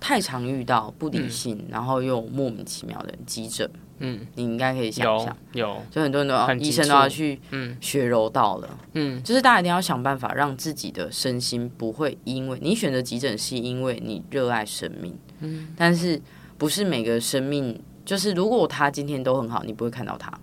[0.03, 3.71] 太常遇到不理性，然后又莫名其妙的急诊。
[4.05, 16.21] 嗯，你应该可以想象，有，就很多人都要，医生都要去，嗯，学柔道了，嗯，就是大家一定要想办法让自己的身心不会因为你选择急诊，是因为你热爱生命，嗯，但是
[16.59, 20.37] 不是每个生命，就是如果他今天都很好，你不会看到他，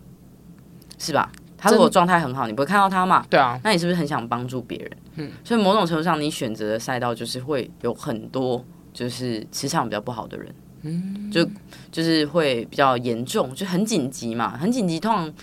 [0.97, 1.29] 是吧？
[1.57, 3.25] 他如果状态很好，你不会看到他嘛？
[3.29, 4.91] 对啊，那你是不是很想帮助别人？
[5.15, 8.63] 嗯，所以某种程度上，你选择的赛道就是会有很多
[8.99, 10.53] 就是磁场比较不好的人。
[10.81, 11.47] 嗯，就
[11.89, 15.33] 就是会比较严重，就很紧急嘛，很紧急，通常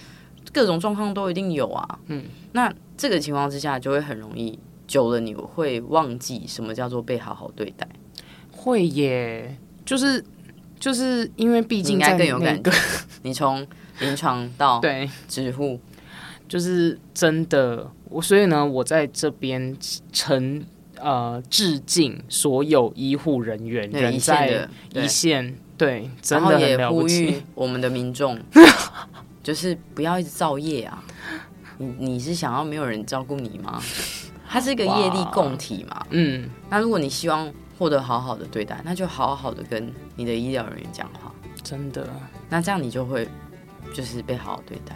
[0.53, 1.99] 各种状况都一定有啊。
[2.09, 7.89] 嗯，那这个情况之下，就会很容易久了，你会忘记什么叫做被好好对待。
[8.51, 10.23] 会耶，就是
[10.79, 12.71] 就是因为毕竟应该更有感觉。
[13.23, 13.67] 你从
[14.01, 15.81] 临床到对植护，
[16.47, 17.91] 就是真的。
[18.11, 19.75] 我所以呢，我在这边
[20.13, 20.63] 成。
[21.01, 27.43] 呃，致敬所有医护人员，人在一线，对，真的很了不起。
[27.55, 28.39] 我们的民众
[29.43, 31.05] 就是不要一直造业啊！
[31.79, 33.81] 你你是想要没有人照顾你吗？
[34.49, 36.07] 它是一个业力共体嘛。
[36.11, 41.33] 嗯，那如果你希望获得好好的对待，那就好好的跟你的医疗人员讲话。
[41.63, 42.09] 真的，
[42.49, 43.29] 那这样你就会
[43.97, 44.95] 就是被好好对待。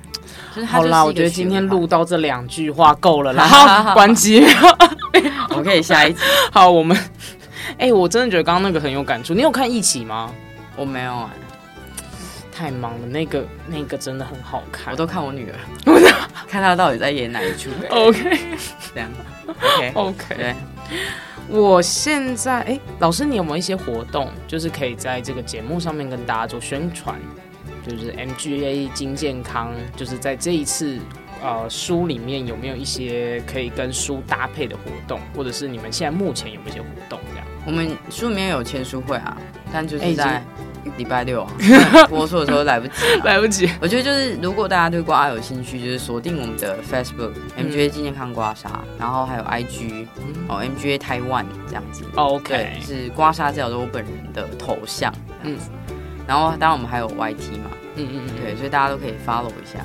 [0.54, 4.44] 就是好啦，我觉得今天录到这两句话够了啦，好，关机。
[5.48, 6.20] 我们可以下一集。
[6.52, 6.94] 好，我们，
[7.78, 9.32] 哎、我真的觉得刚刚那个很有感触。
[9.32, 10.30] 你有看《一起》吗？
[10.76, 11.30] 我没有哎、
[12.54, 14.92] 太忙了，那个那个真的很好看。
[14.92, 15.56] 我都看我女儿，
[16.46, 17.70] 看她到底在演哪一出。
[17.90, 18.38] OK
[18.94, 19.10] 这样
[19.94, 20.34] ，OK，OK。
[20.36, 20.54] 对，
[21.48, 27.18] 我现在哎、老师，你有没有一些活动，就是可以在这个节目上面跟大家做宣传？
[27.86, 30.98] 就是 MGA 金健康，就是在这一次
[31.42, 37.46] 呃书里面有没有一些可以跟书搭配的活动，或者是你们现在目前有没有一些活动这样？
[37.66, 39.36] 我们书里面有签书会啊，
[39.72, 40.42] 但就是在
[40.96, 41.52] 礼拜六啊，
[42.08, 43.22] 播出的时候来不及、啊。
[43.24, 50.06] 来不及，我觉得就是，如果大家对刮有兴趣，就是锁定我们的 Facebook、MGA 纪念康刮痧，然后还有 IG
[50.48, 52.02] 哦 MGA Taiwan 这样子。
[52.02, 55.12] 对 OK，，是刮痧治疗师我本人的头像
[55.42, 55.70] 这样子。
[56.30, 59.84] 然后当然我们还有 YT 嘛，嗯嗯嗯，对，所以大家都可以 follow 一下。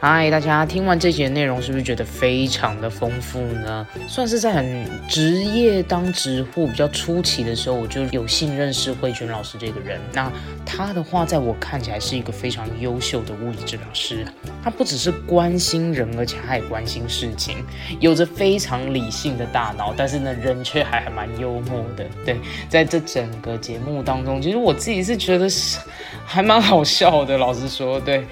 [0.00, 3.84] 嗨，大家听完这节内容，是不是觉得非常的丰富呢？
[4.06, 10.00] 算是在很职业当职护比较初期的时候，我就有幸认识慧娟老师这个人。
[10.12, 10.30] 那
[10.64, 14.24] 他的话，在我看起来是一个非常优秀的物理治疗师。
[14.62, 17.56] 他不只是关心人，而且他也关心事情，
[17.98, 22.06] 有着非常理性的大脑，但是呢，人却还还蛮幽默的。
[22.24, 22.38] 对，
[22.68, 25.80] 在这整个节目当中，其实我自己是觉得是
[26.24, 27.36] 还蛮好笑的。
[27.36, 28.24] 老实说，对，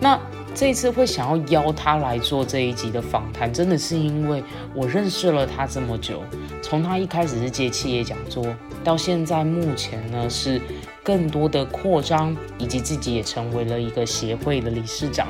[0.00, 0.20] 那。
[0.54, 4.42] 这次会想要邀他来做这一集的访谈，真的是因为
[4.72, 6.22] 我认识了他这么久，
[6.62, 8.46] 从他一开始是接企业讲座，
[8.84, 10.60] 到现在目前呢是
[11.04, 15.28] 更多的扩张，以及自己也成为了一个协会的理事长，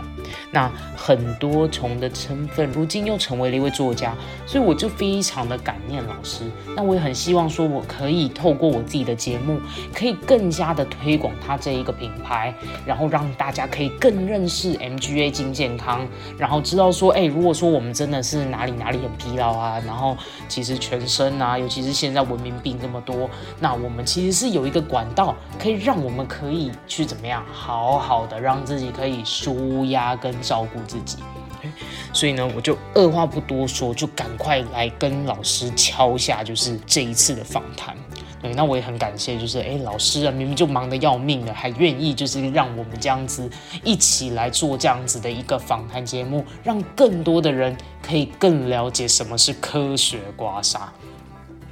[0.52, 4.14] 那很多重的身份，如今又成为了一位作家，
[4.46, 6.44] 所以我就非常的感念老师。
[6.76, 9.60] 那我也很希望说，我可以透过我自己的节目，
[9.92, 12.54] 可以更加的推广他这一个品牌，
[12.86, 16.06] 然后让大家可以更认识 MGA 金健康，
[16.38, 20.16] 然后知道说，哎，如果说我们真的是哪里哪里很疲劳啊，然后
[20.48, 25.34] 其实全身啊，尤其是现在文明病这么多，那我们其实是有一个管道，
[25.64, 31.16] 可以让我们可以去怎么样，好好的让自己可以舒压跟照顾自己。
[32.12, 37.96] 所以呢，我就二话不多说，就赶快来跟老师敲下，就是这一次的访谈。
[38.42, 43.48] 对，那我也很感谢，就是哎，老师啊，明明就忙得要命了，还愿意就是让我们这样子
[43.82, 47.74] 一起来做这样子的一个访谈节目，让更多的人
[48.06, 50.80] 可以更了解什么是科学刮痧。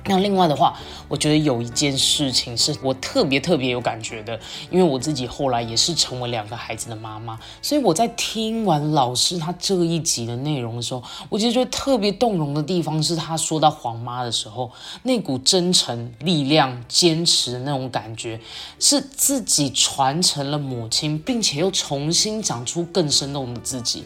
[0.06, 0.76] 那另外的话，
[1.06, 4.38] 我觉得有一件事情是我特别特别有感觉的，
[4.68, 14.70] 因为我自己后来也是成为两个孩子的妈妈，所以我在听完老师他这一集的内容的时候，我其实觉得特别动容的地方是他说到黄妈的时候，
[15.04, 18.40] 那股真诚、力量、坚持的那种感觉，
[18.80, 24.04] 是自己传承了母亲，并且又重新长出更生动的自己。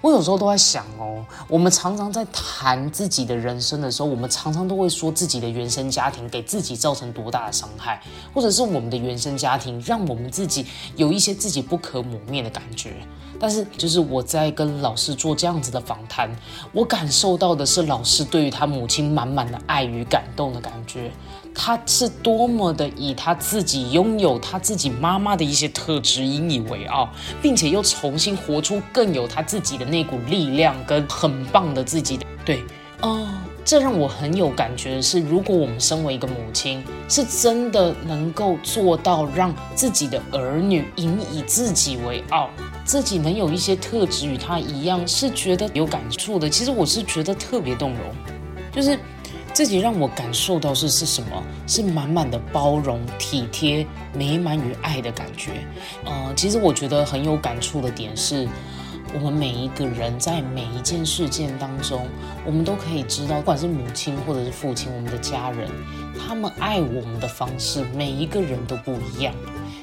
[0.00, 8.00] 我有时候都在想哦，我们常常在谈自己的人生的时候，我们常常都会说自己的原生家庭给自己造成多大的伤害，
[8.32, 10.64] 或者是我们的原生家庭让我们自己
[10.96, 12.94] 有一些自己不可磨灭的感觉。
[13.40, 16.28] 但是，就是我在跟老师做这样子的访谈，
[16.72, 21.12] 我感受到的是老师对于他母亲满满的爱与感动的感觉。
[21.60, 27.10] 他是多么的以他自己拥有他自己妈妈的一些特质引以为傲，
[27.42, 32.62] 并且又重新活出更有他自己的那股力量跟很棒的自己对
[33.00, 33.26] 哦。
[33.64, 42.48] 这让我很有感觉的是，如果我们身为一个母亲，是真的能够做到让自己的儿女引以自己为傲，
[42.84, 46.48] 自己能有一些特质与他一样，是觉得有感触的。
[46.48, 48.14] 其实我是觉得特别动容，
[48.72, 48.96] 就是。
[49.58, 51.42] 自己让我感受到是是什么？
[51.66, 53.84] 是满满的包容、体贴、
[54.14, 55.50] 美满与爱的感觉。
[56.04, 58.46] 呃，其实我觉得很有感触的点是，
[59.12, 62.06] 我们每一个人在每一件事件当中，
[62.46, 65.68] 我们都可以知道，不管是母亲或者是父亲，我们的家人，
[66.24, 69.34] 他们爱我们的方式，每一个人都不一样。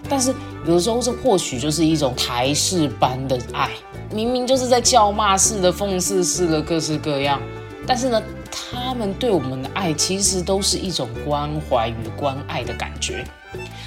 [0.08, 0.34] 但是
[0.66, 3.72] 有的时候，这或许就是一种台式般的爱，
[4.10, 7.42] 明明就是在叫骂式的、讽刺式的，各式各样。
[7.88, 8.22] 但是呢，
[8.52, 13.24] 他们对我们的爱其实都是一种关怀与关爱的感觉，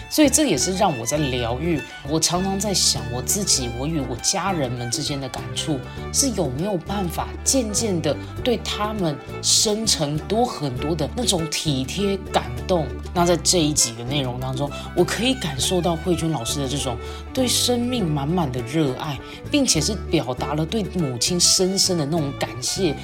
[0.08, 1.80] 所以这也是让我在疗愈。
[2.08, 5.80] 我常常在想，我自己，我与我家人们之间的感触，
[6.12, 12.86] 是有没有办法渐渐的对他们生成多很多的那种体贴感动。
[13.12, 16.96] 那在这一集的内容当中，我可以感受到慧君老师的这种
[17.34, 19.18] 对生命满满的热爱，
[19.50, 22.94] 并且是表达了对母亲深深的那种感谢。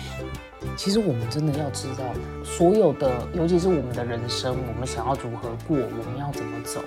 [0.77, 2.05] 其实我们真的要知道，
[2.45, 6.81] 所有的，尤其是我们的人生，我们想要如何过，我们要怎么走，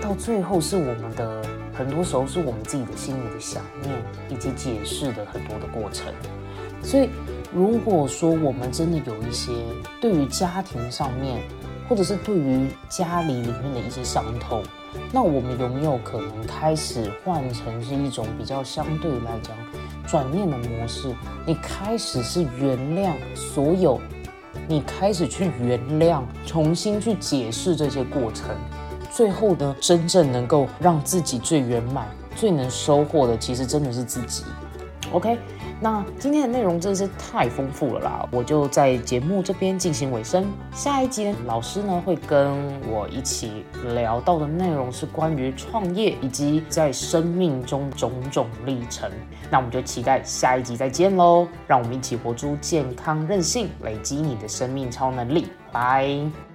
[0.00, 3.94] 到最后是我们的很多时候是我们自己的心里的想念
[4.30, 6.12] 以及解释的很多的过程。
[6.82, 7.08] 所以，
[7.54, 9.52] 如果说我们真的有一些
[10.00, 11.40] 对于家庭上面，
[11.88, 14.62] 或者是对于家里里面的一些伤痛，
[15.12, 19.56] 那我们有没有可能开始换成是一种比较相对来讲
[20.06, 21.14] 转念的模式？
[21.46, 24.00] 你开始是原谅所有，
[24.68, 28.54] 你开始去原谅，重新去解释这些过程，
[29.10, 34.44] 最后呢，真正能够让自己最圆满、最能收获的，其实真的是自己。
[35.12, 35.38] OK。
[35.84, 40.50] 那今天的内容真是太丰富了啦，我就在节目这边进行尾声。
[40.72, 42.56] 下一集呢老师呢会跟
[42.90, 49.10] 我一起聊到的内容是关于创业以及在生命中种种历程。
[49.50, 51.46] 那我们就期待下一集再见喽！
[51.66, 55.48] 让我们一起活出健康任性，累积你的生命超能力。
[55.70, 56.53] 拜。